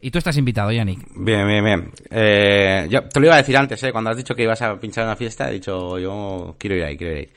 [0.00, 1.00] Y tú estás invitado, Yannick.
[1.16, 1.90] Bien, bien, bien.
[2.10, 3.90] Eh, yo te lo iba a decir antes, ¿eh?
[3.90, 6.96] Cuando has dicho que ibas a pinchar una fiesta, he dicho, yo quiero ir ahí,
[6.96, 7.28] quiero ir ahí.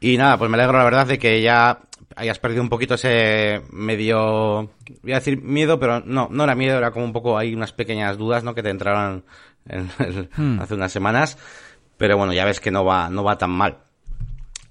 [0.00, 1.78] Y nada, pues me alegro la verdad de que ya
[2.20, 4.70] hayas perdido un poquito ese medio,
[5.02, 7.72] voy a decir miedo, pero no, no era miedo, era como un poco, hay unas
[7.72, 8.54] pequeñas dudas, ¿no?
[8.54, 9.24] Que te entraron
[9.66, 10.60] hmm.
[10.60, 11.38] hace unas semanas,
[11.96, 13.78] pero bueno, ya ves que no va, no va tan mal.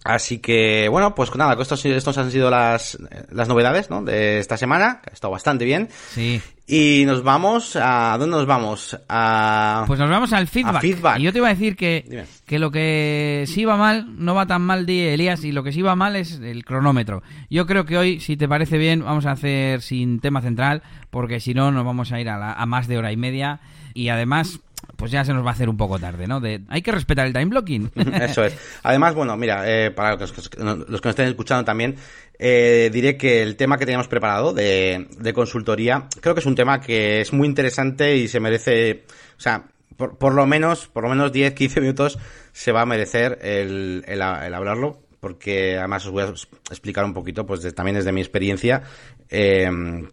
[0.06, 2.98] Así que, bueno, pues nada, estos, estos han sido las,
[3.32, 4.02] las novedades, ¿no?
[4.02, 5.90] De esta semana, que ha estado bastante bien.
[6.12, 6.42] Sí.
[6.66, 8.16] Y nos vamos a...
[8.18, 8.98] ¿Dónde nos vamos?
[9.10, 9.84] A...
[9.88, 11.20] Pues nos vamos al feedback.
[11.20, 14.46] Y yo te iba a decir que, que lo que sí va mal, no va
[14.46, 17.22] tan mal, de Elías, y lo que sí va mal es el cronómetro.
[17.50, 21.40] Yo creo que hoy, si te parece bien, vamos a hacer sin tema central, porque
[21.42, 23.60] si no, nos vamos a ir a, a más de hora y media.
[23.96, 24.60] Y además,
[24.96, 26.42] pues ya se nos va a hacer un poco tarde, ¿no?
[26.68, 27.92] Hay que respetar el time blocking.
[28.22, 28.56] Eso es.
[28.84, 31.96] Además, bueno, mira, eh, para los, que nos estén escuchando también,
[32.38, 36.56] eh, diré que el tema que teníamos preparado de, de, consultoría, creo que es un
[36.56, 39.04] tema que es muy interesante y se merece,
[39.38, 39.64] o sea,
[39.96, 42.20] por, por lo menos, por lo menos 10, 15 minutos
[42.52, 47.46] se va a merecer el, el hablarlo porque además os voy a explicar un poquito,
[47.46, 48.84] pues también desde mi experiencia,
[49.30, 49.70] eh,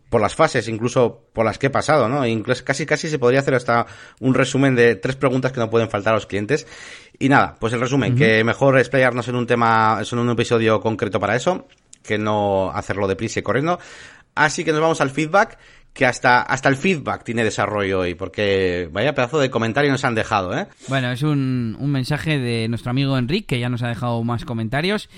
[0.08, 2.26] por las fases, incluso por las que he pasado, ¿no?
[2.26, 3.86] Incluso casi casi se podría hacer hasta
[4.20, 6.66] un resumen de tres preguntas que no pueden faltar a los clientes.
[7.18, 11.20] Y nada, pues el resumen, que mejor explayarnos en un tema, en un episodio concreto
[11.20, 11.66] para eso,
[12.02, 13.78] que no hacerlo deprisa y corriendo.
[14.34, 15.58] Así que nos vamos al feedback,
[15.96, 20.14] que hasta, hasta el feedback tiene desarrollo hoy, porque vaya pedazo de comentario nos han
[20.14, 20.66] dejado, ¿eh?
[20.88, 24.44] Bueno, es un, un mensaje de nuestro amigo Enrique, que ya nos ha dejado más
[24.44, 25.08] comentarios.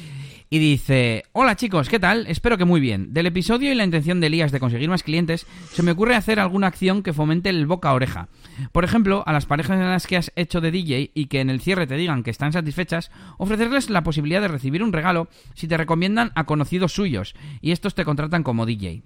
[0.50, 2.26] Y dice, hola chicos, ¿qué tal?
[2.26, 3.12] Espero que muy bien.
[3.12, 6.40] Del episodio y la intención de Elías de conseguir más clientes, se me ocurre hacer
[6.40, 8.28] alguna acción que fomente el boca a oreja.
[8.72, 11.50] Por ejemplo, a las parejas en las que has hecho de DJ y que en
[11.50, 15.68] el cierre te digan que están satisfechas, ofrecerles la posibilidad de recibir un regalo si
[15.68, 19.02] te recomiendan a conocidos suyos y estos te contratan como DJ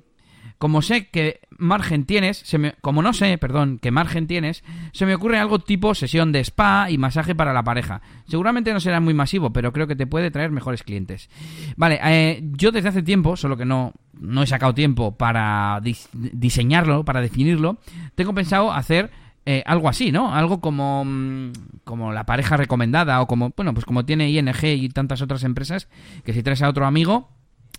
[0.63, 5.07] como sé que margen tienes, se me, como no sé, perdón, qué margen tienes, se
[5.07, 8.01] me ocurre algo tipo sesión de spa y masaje para la pareja.
[8.29, 11.29] Seguramente no será muy masivo, pero creo que te puede traer mejores clientes.
[11.77, 17.05] Vale, eh, yo desde hace tiempo, solo que no, no he sacado tiempo para diseñarlo,
[17.05, 17.79] para definirlo,
[18.15, 19.11] tengo pensado hacer
[19.45, 20.33] eh, algo así, ¿no?
[20.33, 21.53] Algo como, mm,
[21.83, 25.89] como la pareja recomendada o como, bueno, pues como tiene ING y tantas otras empresas,
[26.25, 27.31] que si traes a otro amigo,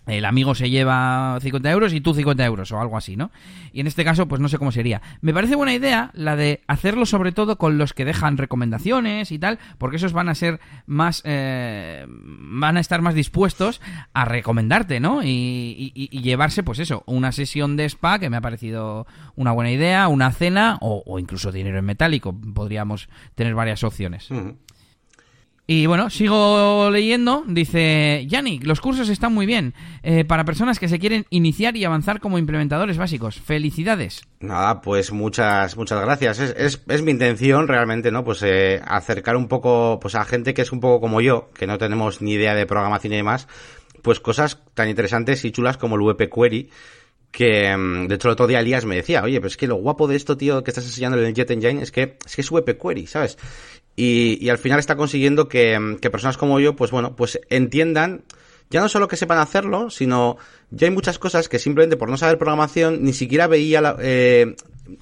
[0.06, 3.30] el amigo se lleva 50 euros y tú 50 euros o algo así, ¿no?
[3.72, 5.00] Y en este caso, pues no sé cómo sería.
[5.20, 9.38] Me parece buena idea la de hacerlo sobre todo con los que dejan recomendaciones y
[9.38, 13.80] tal, porque esos van a ser más, eh, van a estar más dispuestos
[14.12, 15.22] a recomendarte, ¿no?
[15.22, 15.92] Y,
[16.24, 20.30] llevarse, pues eso, una sesión de spa que me ha parecido una buena idea, una
[20.32, 22.34] cena o, incluso dinero en metálico.
[22.54, 24.28] Podríamos tener varias opciones.
[25.66, 27.42] Y bueno, sigo leyendo.
[27.46, 29.72] Dice, Yannick, los cursos están muy bien.
[30.02, 33.40] Eh, para personas que se quieren iniciar y avanzar como implementadores básicos.
[33.40, 34.22] Felicidades.
[34.40, 36.38] Nada, pues muchas, muchas gracias.
[36.38, 38.24] Es, es, mi intención realmente, ¿no?
[38.24, 41.66] Pues eh, acercar un poco, pues a gente que es un poco como yo, que
[41.66, 43.48] no tenemos ni idea de programación y demás,
[44.02, 46.70] pues cosas tan interesantes y chulas como el WP Query
[47.34, 49.74] que mm, de hecho el otro día Elías me decía, oye, pero es que lo
[49.74, 52.42] guapo de esto, tío, que estás enseñando en el Jet Engine es que es que
[52.42, 53.38] es WP Query, ¿sabes?
[53.96, 58.24] Y, al final está consiguiendo que, personas como yo, pues bueno, pues entiendan,
[58.70, 60.36] ya no solo que sepan hacerlo, sino
[60.70, 64.56] ya hay muchas cosas que simplemente por no saber programación ni siquiera veía la, eh,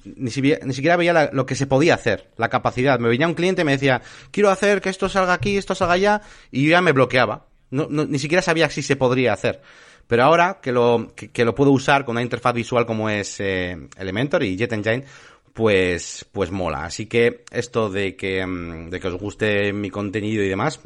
[0.05, 2.99] ni, siquiera veía lo que se podía hacer, la capacidad.
[2.99, 5.93] Me venía un cliente y me decía, quiero hacer que esto salga aquí, esto salga
[5.93, 6.21] allá,
[6.51, 7.47] y yo ya me bloqueaba.
[7.71, 9.61] No, ni siquiera sabía si se podría hacer.
[10.07, 13.75] Pero ahora que lo, que, lo puedo usar con una interfaz visual como es eh,
[13.97, 15.05] Elementor y JetEngine,
[15.53, 16.85] pues, pues mola.
[16.85, 20.81] Así que esto de que, mm, de que os guste mi contenido y demás,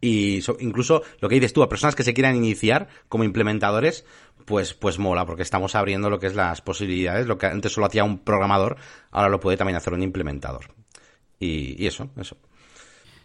[0.00, 4.04] y incluso lo que dices tú, a personas que se quieran iniciar como implementadores,
[4.44, 7.26] pues, pues mola, porque estamos abriendo lo que es las posibilidades.
[7.26, 8.76] Lo que antes solo hacía un programador,
[9.10, 10.66] ahora lo puede también hacer un implementador.
[11.38, 12.36] Y, y eso, eso.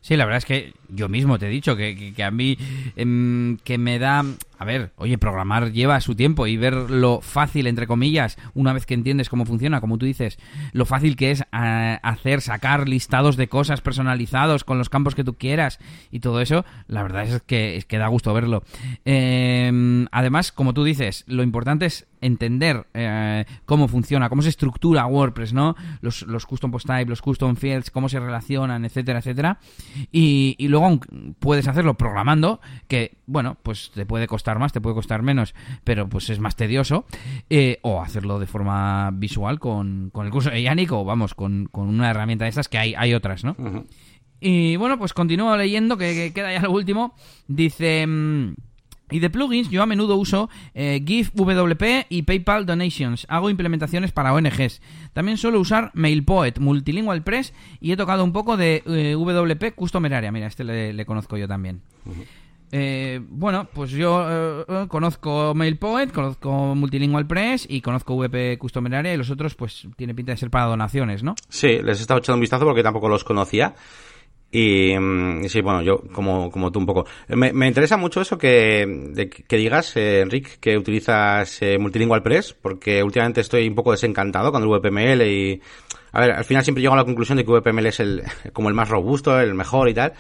[0.02, 2.58] Sí, la verdad es que yo mismo te he dicho que, que, a mí
[2.98, 4.26] em, que me da...
[4.58, 8.86] A ver, oye, programar lleva su tiempo y ver lo fácil, entre comillas, una vez
[8.86, 10.38] que entiendes cómo funciona, como tú dices,
[10.72, 15.24] lo fácil que es eh, hacer, sacar listados de cosas personalizados con los campos que
[15.24, 15.80] tú quieras
[16.12, 18.64] y todo eso, la verdad es que, es que da gusto verlo.
[19.06, 25.06] Em, además, como tú dices, lo importante es entender eh, cómo funciona, cómo se estructura
[25.06, 25.76] WordPress, ¿no?
[26.02, 29.60] Los, los custom post type, los custom fields, cómo se relacionan, etcétera, etcétera.
[30.12, 31.00] Y, y luego
[31.40, 36.08] puedes hacerlo programando, que, bueno, pues te puede costar más, te puede costar menos, pero
[36.08, 37.06] pues es más tedioso.
[37.50, 41.68] Eh, o hacerlo de forma visual con, con el curso de Yannick o, vamos, con,
[41.72, 43.56] con, una herramienta de estas que hay, hay otras, ¿no?
[44.40, 47.16] Y bueno, pues continúo leyendo, que, queda ya lo último.
[47.48, 48.06] Dice...
[48.06, 48.54] Mm,
[49.14, 53.28] y de plugins, yo a menudo uso eh, GIF WP y PayPal Donations.
[53.30, 54.82] Hago implementaciones para ONGs.
[55.14, 60.06] También suelo usar MailPoet, Multilingual Press y he tocado un poco de eh, WP Custom
[60.06, 60.32] Area.
[60.32, 61.82] Mira, este le, conozco yo también.
[62.76, 69.18] Eh, bueno, pues yo conozco MailPoet, conozco Multilingual Press y conozco WP Custom Area y
[69.18, 71.36] los otros pues tiene pinta de ser para donaciones, ¿no?
[71.50, 73.76] Sí, les he estado echando un vistazo porque tampoco los conocía.
[74.52, 77.06] Y, mm, sí, bueno, yo como, como tú un poco.
[77.28, 82.56] Me, me interesa mucho eso que, que digas, eh, Enric, que utilizas eh, Multilingual Press,
[82.60, 85.62] porque últimamente estoy un poco desencantado con el VPML y...
[86.12, 88.70] A ver, al final siempre llego a la conclusión de que VPML es el, como
[88.70, 90.14] el más robusto, el mejor y tal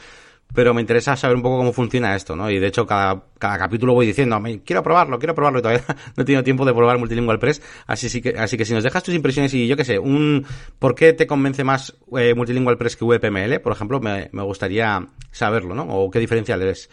[0.54, 2.49] pero me interesa saber un poco cómo funciona esto, ¿no?
[2.49, 5.84] Y de hecho, cada, cada capítulo voy diciendo, quiero probarlo, quiero probarlo, y todavía
[6.16, 9.04] no he tenido tiempo de probar Multilingual Press, así, que, así que si nos dejas
[9.04, 10.45] tus impresiones y yo qué sé, un,
[10.80, 13.60] ¿por qué te convence más eh, Multilingual Press que VPML?
[13.62, 15.84] Por ejemplo, me, me gustaría saberlo, ¿no?
[15.84, 16.89] O qué diferencial es.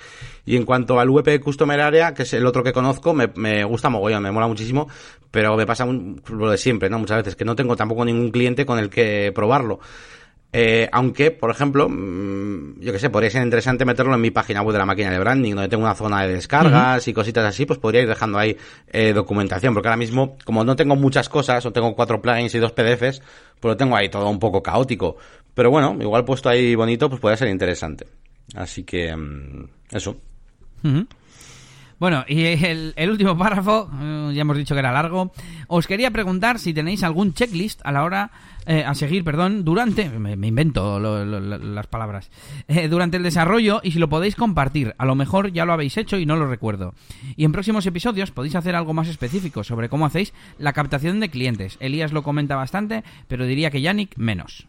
[0.46, 3.64] Y en cuanto al VP Customer Area, que es el otro que conozco, me, me
[3.64, 4.88] gusta mogollón, me mola muchísimo,
[5.30, 6.98] pero me pasa lo de siempre, ¿no?
[6.98, 9.80] Muchas veces, que no tengo tampoco ningún cliente con el que probarlo.
[10.52, 14.62] Eh, aunque, por ejemplo, mm, yo que sé, podría ser interesante meterlo en mi página
[14.62, 17.66] web de la máquina de branding, donde tengo una zona de descargas y cositas así,
[17.66, 18.56] pues podría ir dejando ahí
[18.88, 22.58] eh, documentación, porque ahora mismo, como no tengo muchas cosas, o tengo cuatro plugins y
[22.58, 23.22] dos PDFs,
[23.60, 25.16] pues lo tengo ahí todo un poco caótico.
[25.54, 28.06] Pero bueno, igual puesto ahí bonito, pues puede ser interesante.
[28.54, 30.16] Así que, mm, eso.
[32.00, 35.32] Bueno, y el, último párrafo, eh, ya hemos dicho que era largo.
[35.68, 38.30] Os quería preguntar si tenéis algún checklist a la hora
[38.64, 42.30] eh, a seguir, perdón, durante, me, invento las palabras,
[42.68, 44.94] eh, durante el desarrollo y si lo podéis compartir.
[44.96, 46.94] A lo mejor ya lo habéis hecho y no lo recuerdo.
[47.36, 51.28] Y en próximos episodios podéis hacer algo más específico sobre cómo hacéis la captación de
[51.28, 51.76] clientes.
[51.80, 54.66] Elías lo comenta bastante, pero diría que Yannick menos.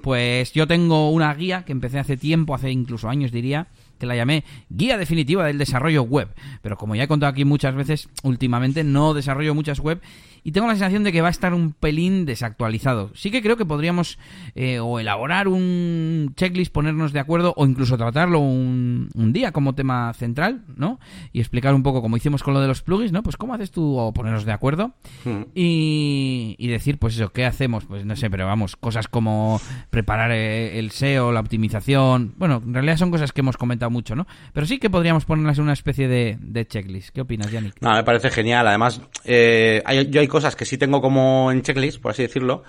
[0.00, 3.68] Pues yo tengo una guía que empecé hace tiempo, hace incluso años diría,
[3.98, 6.34] que la llamé Guía Definitiva del Desarrollo Web.
[6.62, 10.00] Pero como ya he contado aquí muchas veces, últimamente no desarrollo muchas web
[10.46, 13.10] y tengo la sensación de que va a estar un pelín desactualizado.
[13.14, 14.18] Sí que creo que podríamos
[14.54, 20.12] eh, o elaborar un checklist, ponernos de acuerdo o incluso tratarlo un, día como tema
[20.12, 21.00] central, ¿no?
[21.32, 23.22] Y explicar un poco como hicimos con lo de los plugins, ¿no?
[23.22, 24.92] Pues cómo haces tú o ponernos de acuerdo
[25.24, 25.42] hmm.
[25.54, 27.86] y, y, decir, pues eso, ¿qué hacemos?
[27.86, 32.34] Pues no sé, pero vamos, cosas como preparar eh, el SEO, la optimización.
[32.36, 34.26] Bueno, en realidad son cosas que hemos comentado mucho, ¿no?
[34.52, 37.10] Pero sí que podríamos ponerlas en una especie de, checklist.
[37.10, 37.80] ¿Qué opinas, Yannick?
[37.80, 38.66] No, me parece genial.
[38.66, 42.64] Además, eh, yo hay cosas que sí tengo como en checklist, por así decirlo,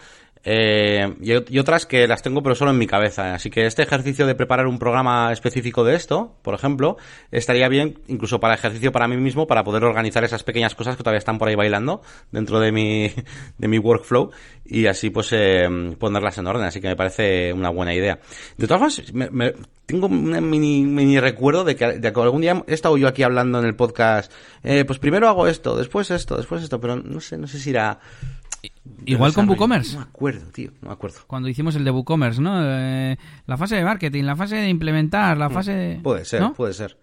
[0.48, 3.34] eh, y, otras que las tengo pero solo en mi cabeza.
[3.34, 6.98] Así que este ejercicio de preparar un programa específico de esto, por ejemplo,
[7.32, 11.04] estaría bien incluso para ejercicio para mí mismo, para poder organizar esas pequeñas cosas que
[11.04, 13.12] todavía están por ahí bailando dentro de mi,
[13.58, 14.30] de mi workflow
[14.64, 15.68] y así pues eh,
[15.98, 16.66] ponerlas en orden.
[16.66, 18.20] Así que me parece una buena idea.
[18.56, 19.54] De todas formas, me,
[19.88, 23.66] tengo un mini, mini recuerdo de que, algún día he estado yo aquí hablando en
[23.66, 24.32] el podcast,
[24.64, 27.72] eh, pues primero hago esto, después esto, después esto, pero no sé, no sé si
[27.72, 28.00] era
[29.06, 29.94] Igual con WooCommerce.
[29.94, 31.20] No me acuerdo, tío, no me acuerdo.
[31.28, 32.60] Cuando hicimos el de WooCommerce, ¿no?
[32.62, 36.00] Eh, la fase de marketing, la fase de implementar, la mm, fase de...
[36.02, 36.98] Puede ser, puede ser.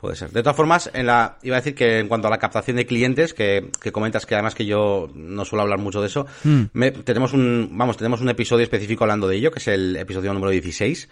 [0.00, 0.30] Puede ser.
[0.30, 2.86] De todas formas, en la, iba a decir que en cuanto a la captación de
[2.86, 6.64] clientes, que, que comentas que además que yo no suelo hablar mucho de eso, mm.
[7.04, 10.52] tenemos un, vamos, tenemos un episodio específico hablando de ello, que es el episodio número
[10.52, 11.06] 16,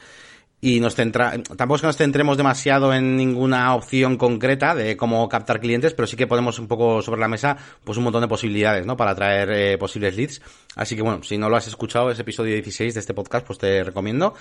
[0.61, 5.29] y nos centra, tampoco es que nos centremos demasiado en ninguna opción concreta de cómo
[5.29, 8.29] captar clientes, pero sí que ponemos un poco sobre la mesa pues un montón de
[8.29, 8.97] posibilidades, ¿no?
[8.97, 10.43] Para atraer eh, posibles leads.
[10.75, 13.59] Así que bueno, si no lo has escuchado, ese episodio 16 de este podcast, pues
[13.59, 14.35] te recomiendo.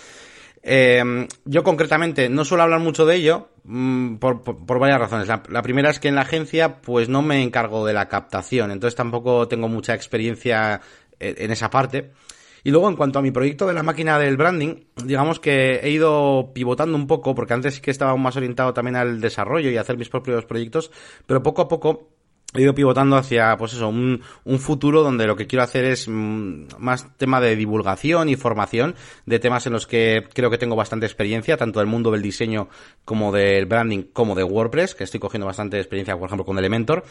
[0.63, 5.28] Eh, yo concretamente no suelo hablar mucho de ello mm, por, por, varias razones.
[5.28, 8.72] La, la, primera es que en la agencia pues no me encargo de la captación,
[8.72, 10.82] entonces tampoco tengo mucha experiencia
[11.20, 12.11] eh, en esa parte.
[12.68, 15.89] Y luego, en cuanto a mi proyecto de la máquina del branding, digamos que he
[15.89, 19.78] ido pivotando un poco, porque antes sí que estaba más orientado también al desarrollo y
[19.78, 20.91] a hacer mis propios proyectos,
[21.26, 22.09] pero poco a poco
[22.53, 26.09] he ido pivotando hacia, pues eso, un, un futuro donde lo que quiero hacer es
[26.09, 28.95] mm, más tema de divulgación y formación
[29.26, 32.68] de temas en los que creo que tengo bastante experiencia, tanto del mundo del diseño
[33.05, 37.05] como del branding como de WordPress, que estoy cogiendo bastante experiencia, por ejemplo, con Elementor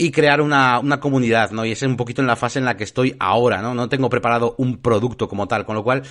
[0.00, 1.62] y crear una, una comunidad, ¿no?
[1.66, 3.74] Y es un poquito en la fase en la que estoy ahora, ¿no?
[3.74, 6.02] No tengo preparado un producto como tal, con lo cual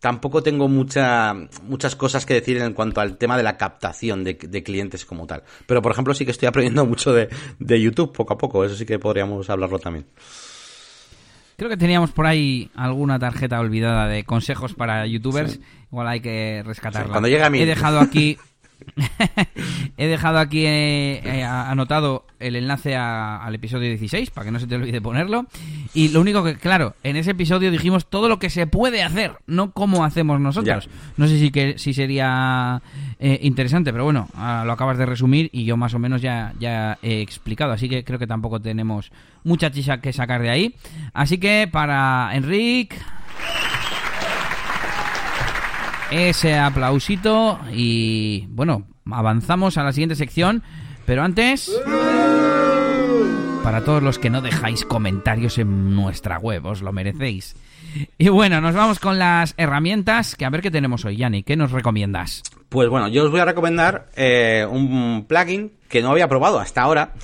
[0.00, 1.32] tampoco tengo mucha,
[1.62, 5.44] muchas cosas que decir en cuanto al tema de la captación de, clientes como tal.
[5.64, 7.28] Pero, por ejemplo, sí que estoy aprendiendo mucho de,
[7.60, 10.06] de YouTube poco a poco, eso sí que podríamos hablarlo también.
[11.56, 15.60] Creo que teníamos por ahí alguna tarjeta olvidada de consejos para youtubers.
[15.92, 17.12] Igual hay que rescatarla.
[17.12, 17.60] cuando llegue a mí.
[17.60, 18.38] He dejado aquí
[19.96, 24.66] He dejado aquí eh, eh, anotado el enlace al episodio 16 para que no se
[24.66, 25.46] te olvide ponerlo.
[25.94, 29.32] Y lo único que, claro, en ese episodio dijimos todo lo que se puede hacer,
[29.46, 30.88] no cómo hacemos nosotros.
[31.16, 32.82] No sé si, que, si sería
[33.18, 36.52] eh, interesante, pero bueno, ah, lo acabas de resumir y yo más o menos ya,
[36.58, 37.72] ya he explicado.
[37.72, 39.10] Así que creo que tampoco tenemos
[39.44, 40.74] mucha chicha que sacar de ahí.
[41.14, 42.96] Así que para Enrique
[46.10, 50.62] ese aplausito y bueno, avanzamos a la siguiente sección,
[51.04, 51.70] pero antes...
[53.62, 57.56] Para todos los que no dejáis comentarios en nuestra web, os lo merecéis.
[58.16, 61.56] Y bueno, nos vamos con las herramientas, que a ver qué tenemos hoy, Yanni, ¿qué
[61.56, 62.44] nos recomiendas?
[62.68, 66.82] Pues bueno, yo os voy a recomendar eh, un plugin que no había probado hasta
[66.82, 67.14] ahora,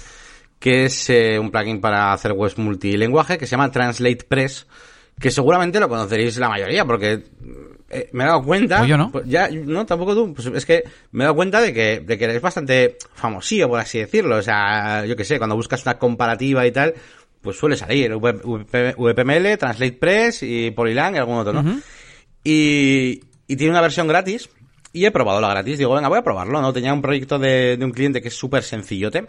[0.58, 4.66] que es eh, un plugin para hacer webs multilingüe que se llama Translate Press,
[5.20, 7.22] que seguramente lo conoceréis la mayoría, porque
[7.92, 8.78] eh, me he dado cuenta.
[8.78, 9.12] Pues yo no.
[9.12, 10.34] Pues ya, no, tampoco tú.
[10.34, 10.82] Pues es que
[11.12, 14.36] me he dado cuenta de que, de que eres bastante famosillo, por así decirlo.
[14.36, 16.94] O sea, yo que sé, cuando buscas una comparativa y tal,
[17.42, 21.80] pues suele salir VPML, Translate Press y Polylang y algún otro, ¿no?
[22.42, 24.48] y, y tiene una versión gratis.
[24.94, 25.78] Y he probado la gratis.
[25.78, 26.72] Digo, venga, voy a probarlo, ¿no?
[26.72, 29.26] Tenía un proyecto de, de un cliente que es súper sencillote.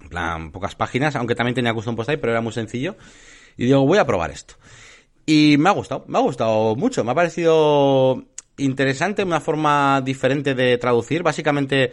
[0.00, 2.96] En plan, pocas páginas, aunque también tenía custom post ahí, pero era muy sencillo.
[3.56, 4.54] Y digo, voy a probar esto.
[5.26, 8.24] Y me ha gustado, me ha gustado mucho, me ha parecido
[8.56, 11.22] interesante, una forma diferente de traducir.
[11.22, 11.92] Básicamente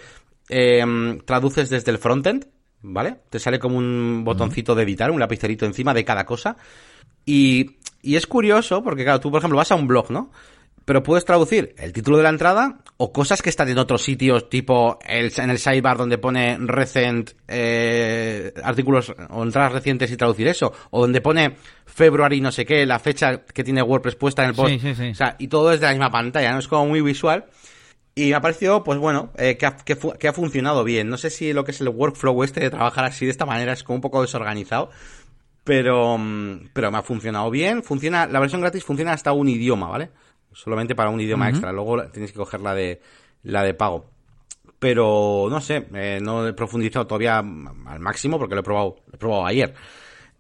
[0.50, 2.48] em, traduces desde el frontend,
[2.82, 3.18] ¿vale?
[3.30, 6.58] Te sale como un botoncito de editar, un lapicerito encima de cada cosa.
[7.26, 10.32] Y y es curioso porque, claro, tú, por ejemplo, vas a un blog, ¿no?
[10.86, 14.50] Pero puedes traducir el título de la entrada o cosas que están en otros sitios,
[14.50, 20.48] tipo el, en el sidebar donde pone recent eh, artículos o entradas recientes y traducir
[20.48, 21.56] eso, o donde pone
[21.86, 24.70] February no sé qué, la fecha que tiene WordPress puesta en el post.
[24.72, 25.10] Sí, sí, sí.
[25.10, 26.60] O sea, y todo es de la misma pantalla, ¿no?
[26.60, 27.46] Es como muy visual.
[28.16, 31.08] Y me ha parecido, pues bueno, eh, que, ha, que ha funcionado bien.
[31.08, 33.72] No sé si lo que es el workflow este de trabajar así de esta manera
[33.72, 34.90] es como un poco desorganizado.
[35.64, 37.82] Pero, mm, pero me ha funcionado bien.
[37.82, 40.10] Funciona, la versión gratis funciona hasta un idioma, ¿vale?
[40.52, 41.72] Solamente para un idioma extra.
[41.72, 43.02] Luego tienes que coger la de,
[43.44, 44.10] la de pago.
[44.80, 49.16] Pero no sé, eh, no he profundizado todavía al máximo porque lo he probado, lo
[49.16, 49.74] he probado ayer.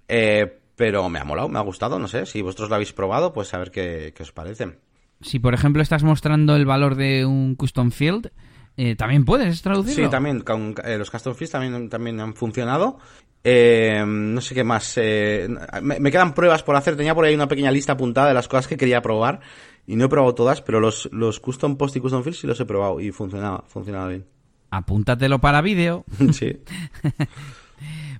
[0.07, 2.25] Eh, pero me ha molado, me ha gustado, no sé.
[2.25, 4.77] Si vosotros lo habéis probado, pues a ver qué, qué os parece.
[5.21, 8.31] Si, por ejemplo, estás mostrando el valor de un custom field,
[8.77, 10.05] eh, también puedes traducirlo.
[10.05, 12.97] Sí, también con, eh, los custom fields también, también han funcionado.
[13.43, 14.95] Eh, no sé qué más.
[15.81, 16.95] me, me quedan pruebas por hacer.
[16.95, 19.41] Tenía por ahí una pequeña lista apuntada de las cosas que quería probar.
[19.89, 22.59] Y no he probado todas, pero los, los custom post y custom fields sí los
[22.59, 24.23] he probado y funcionaba, funcionaba bien.
[24.69, 26.05] Apúntatelo para vídeo.
[26.31, 26.59] sí.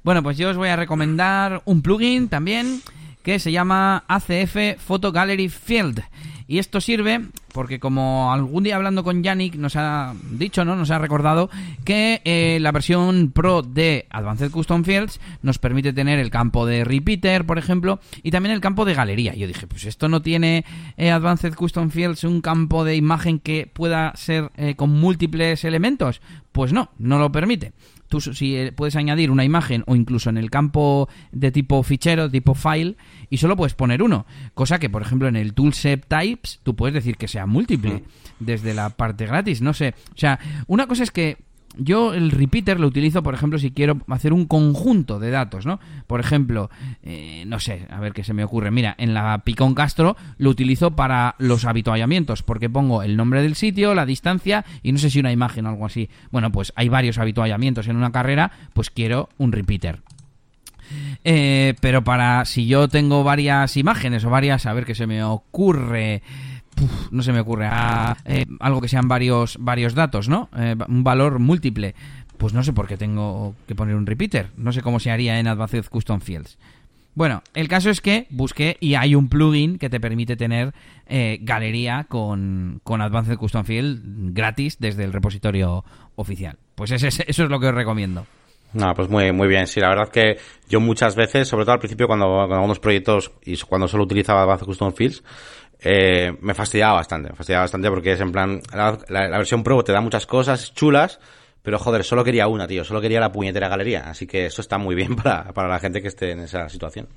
[0.01, 2.81] Bueno, pues yo os voy a recomendar un plugin también
[3.21, 6.01] que se llama ACF Photo Gallery Field.
[6.49, 7.21] Y esto sirve
[7.53, 10.75] porque como algún día hablando con Yannick nos ha dicho, ¿no?
[10.75, 11.47] Nos ha recordado
[11.85, 16.83] que eh, la versión Pro de Advanced Custom Fields nos permite tener el campo de
[16.85, 19.35] repeater, por ejemplo, y también el campo de galería.
[19.35, 20.65] Yo dije, pues esto no tiene
[20.97, 26.19] eh, Advanced Custom Fields un campo de imagen que pueda ser eh, con múltiples elementos.
[26.51, 27.73] Pues no, no lo permite
[28.09, 32.29] tú si eh, puedes añadir una imagen o incluso en el campo de tipo fichero,
[32.29, 32.97] tipo file,
[33.29, 34.25] y solo puedes poner uno.
[34.53, 38.03] Cosa que, por ejemplo, en el toolset types tú puedes decir que sea múltiple
[38.39, 39.61] desde la parte gratis.
[39.61, 39.93] No sé.
[40.13, 41.37] O sea, una cosa es que
[41.79, 45.79] yo el repeater lo utilizo, por ejemplo, si quiero hacer un conjunto de datos, ¿no?
[46.07, 46.69] Por ejemplo,
[47.03, 48.71] eh, no sé, a ver qué se me ocurre.
[48.71, 53.55] Mira, en la Picón Castro lo utilizo para los habituallamientos, porque pongo el nombre del
[53.55, 56.09] sitio, la distancia y no sé si una imagen o algo así.
[56.31, 59.99] Bueno, pues hay varios habituallamientos en una carrera, pues quiero un repeater.
[61.23, 65.23] Eh, pero para si yo tengo varias imágenes o varias, a ver qué se me
[65.23, 66.23] ocurre.
[67.11, 67.69] No se me ocurre.
[68.25, 70.49] Eh, algo que sean varios, varios datos, ¿no?
[70.57, 71.95] Eh, un valor múltiple.
[72.37, 74.47] Pues no sé por qué tengo que poner un repeater.
[74.57, 76.57] No sé cómo se haría en Advanced Custom Fields.
[77.15, 80.73] Bueno, el caso es que busqué y hay un plugin que te permite tener
[81.07, 85.83] eh, galería con, con Advanced Custom Field gratis desde el repositorio
[86.15, 86.57] oficial.
[86.75, 88.25] Pues eso es lo que os recomiendo.
[88.73, 89.67] No, pues muy, muy bien.
[89.67, 90.37] Sí, la verdad que
[90.69, 94.03] yo muchas veces, sobre todo al principio cuando, cuando hago unos proyectos y cuando solo
[94.03, 95.23] utilizaba Advanced Custom Fields,
[95.81, 97.29] eh, me fastidiaba bastante.
[97.29, 101.19] Me fastidiaba bastante porque es en plan, la, versión Pro te da muchas cosas chulas,
[101.61, 102.83] pero joder, solo quería una, tío.
[102.83, 104.09] Solo quería la puñetera galería.
[104.09, 107.07] Así que eso está muy bien para, para la gente que esté en esa situación.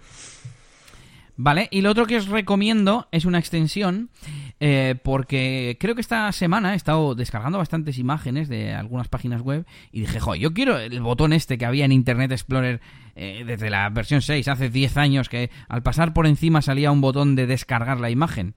[1.36, 4.10] Vale, y lo otro que os recomiendo es una extensión,
[4.60, 9.64] eh, porque creo que esta semana he estado descargando bastantes imágenes de algunas páginas web
[9.92, 12.80] y dije, jo, yo quiero el botón este que había en Internet Explorer
[13.16, 17.00] eh, desde la versión 6, hace 10 años, que al pasar por encima salía un
[17.00, 18.54] botón de descargar la imagen.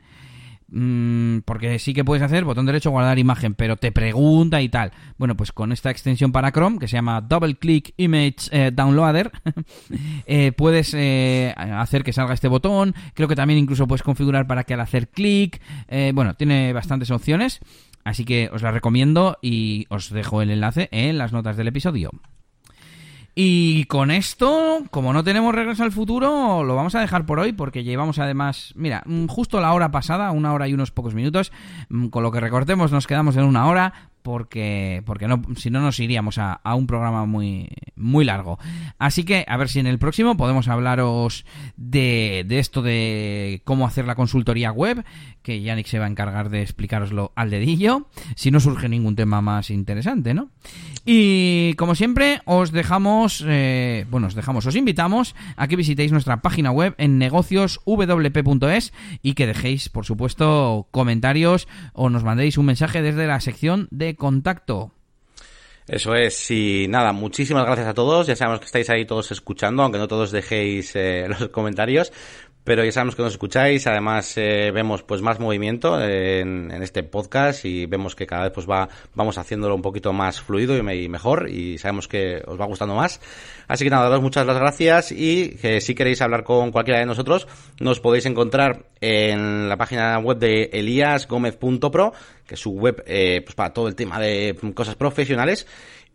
[0.77, 4.91] Mm, porque sí que puedes hacer botón derecho guardar imagen, pero te pregunta y tal.
[5.17, 9.31] Bueno, pues con esta extensión para Chrome que se llama Double Click Image eh, Downloader,
[10.25, 12.93] eh, puedes eh, hacer que salga este botón.
[13.13, 15.61] Creo que también incluso puedes configurar para que al hacer clic,
[16.13, 17.61] bueno, tiene bastantes opciones.
[18.03, 22.11] Así que os la recomiendo y os dejo el enlace en las notas del episodio.
[23.37, 27.51] Y con esto, como no tenemos regreso al futuro, lo vamos a dejar por hoy
[27.51, 31.51] porque llevamos además, mira, mm, justo la hora pasada, una hora y unos pocos minutos,
[31.89, 35.81] mm, con lo que recortemos nos quedamos en una hora porque porque no si no
[35.81, 38.57] nos iríamos a, a un programa muy muy largo.
[38.97, 41.45] Así que a ver si en el próximo podemos hablaros
[41.77, 45.05] de, de esto de cómo hacer la consultoría web,
[45.43, 49.41] que Yannick se va a encargar de explicaroslo al dedillo, si no surge ningún tema
[49.41, 50.49] más interesante, ¿no?
[51.05, 56.41] Y como siempre, os dejamos, eh, bueno, os dejamos, os invitamos a que visitéis nuestra
[56.41, 63.03] página web en negocioswp.es y que dejéis, por supuesto, comentarios o nos mandéis un mensaje
[63.03, 64.91] desde la sección de contacto.
[65.87, 68.25] Eso es, y nada, muchísimas gracias a todos.
[68.25, 72.11] Ya sabemos que estáis ahí todos escuchando, aunque no todos dejéis eh, los comentarios.
[72.65, 77.03] Pero ya sabemos que nos escucháis, además eh, vemos pues más movimiento en, en, este
[77.03, 80.81] podcast y vemos que cada vez pues va, vamos haciéndolo un poquito más fluido y,
[80.81, 83.21] me, y, mejor y sabemos que os va gustando más.
[83.67, 87.05] Así que nada, daros muchas las gracias y que si queréis hablar con cualquiera de
[87.05, 87.47] nosotros,
[87.79, 92.13] nos podéis encontrar en la página web de eliasgomez.pro,
[92.47, 95.67] que es su web eh, pues para todo el tema de cosas profesionales.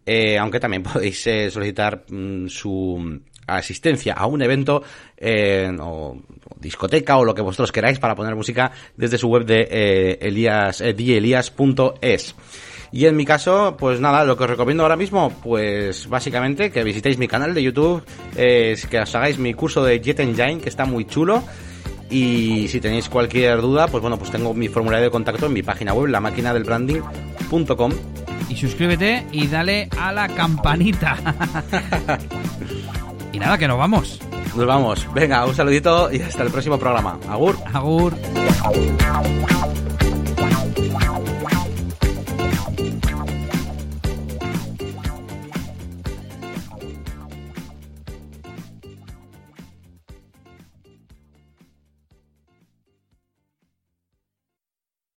[0.04, 3.20] Eh, aunque también podéis eh, solicitar mm, su
[3.56, 4.82] asistencia a un evento
[5.16, 6.16] eh, o
[6.60, 10.80] discoteca o lo que vosotros queráis para poner música desde su web de eh, Elias,
[10.80, 12.34] eh, djelias.es.
[12.92, 16.82] Y en mi caso, pues nada, lo que os recomiendo ahora mismo, pues básicamente que
[16.82, 18.02] visitéis mi canal de YouTube,
[18.36, 21.42] eh, que os hagáis mi curso de Jet Engine, que está muy chulo.
[22.10, 25.62] Y si tenéis cualquier duda, pues bueno, pues tengo mi formulario de contacto en mi
[25.62, 27.92] página web, la máquina del branding.com.
[28.48, 31.16] Y suscríbete y dale a la campanita.
[33.40, 34.20] nada, que nos vamos.
[34.54, 35.12] Nos vamos.
[35.12, 37.18] Venga, un saludito y hasta el próximo programa.
[37.28, 37.56] Agur.
[37.72, 38.14] Agur.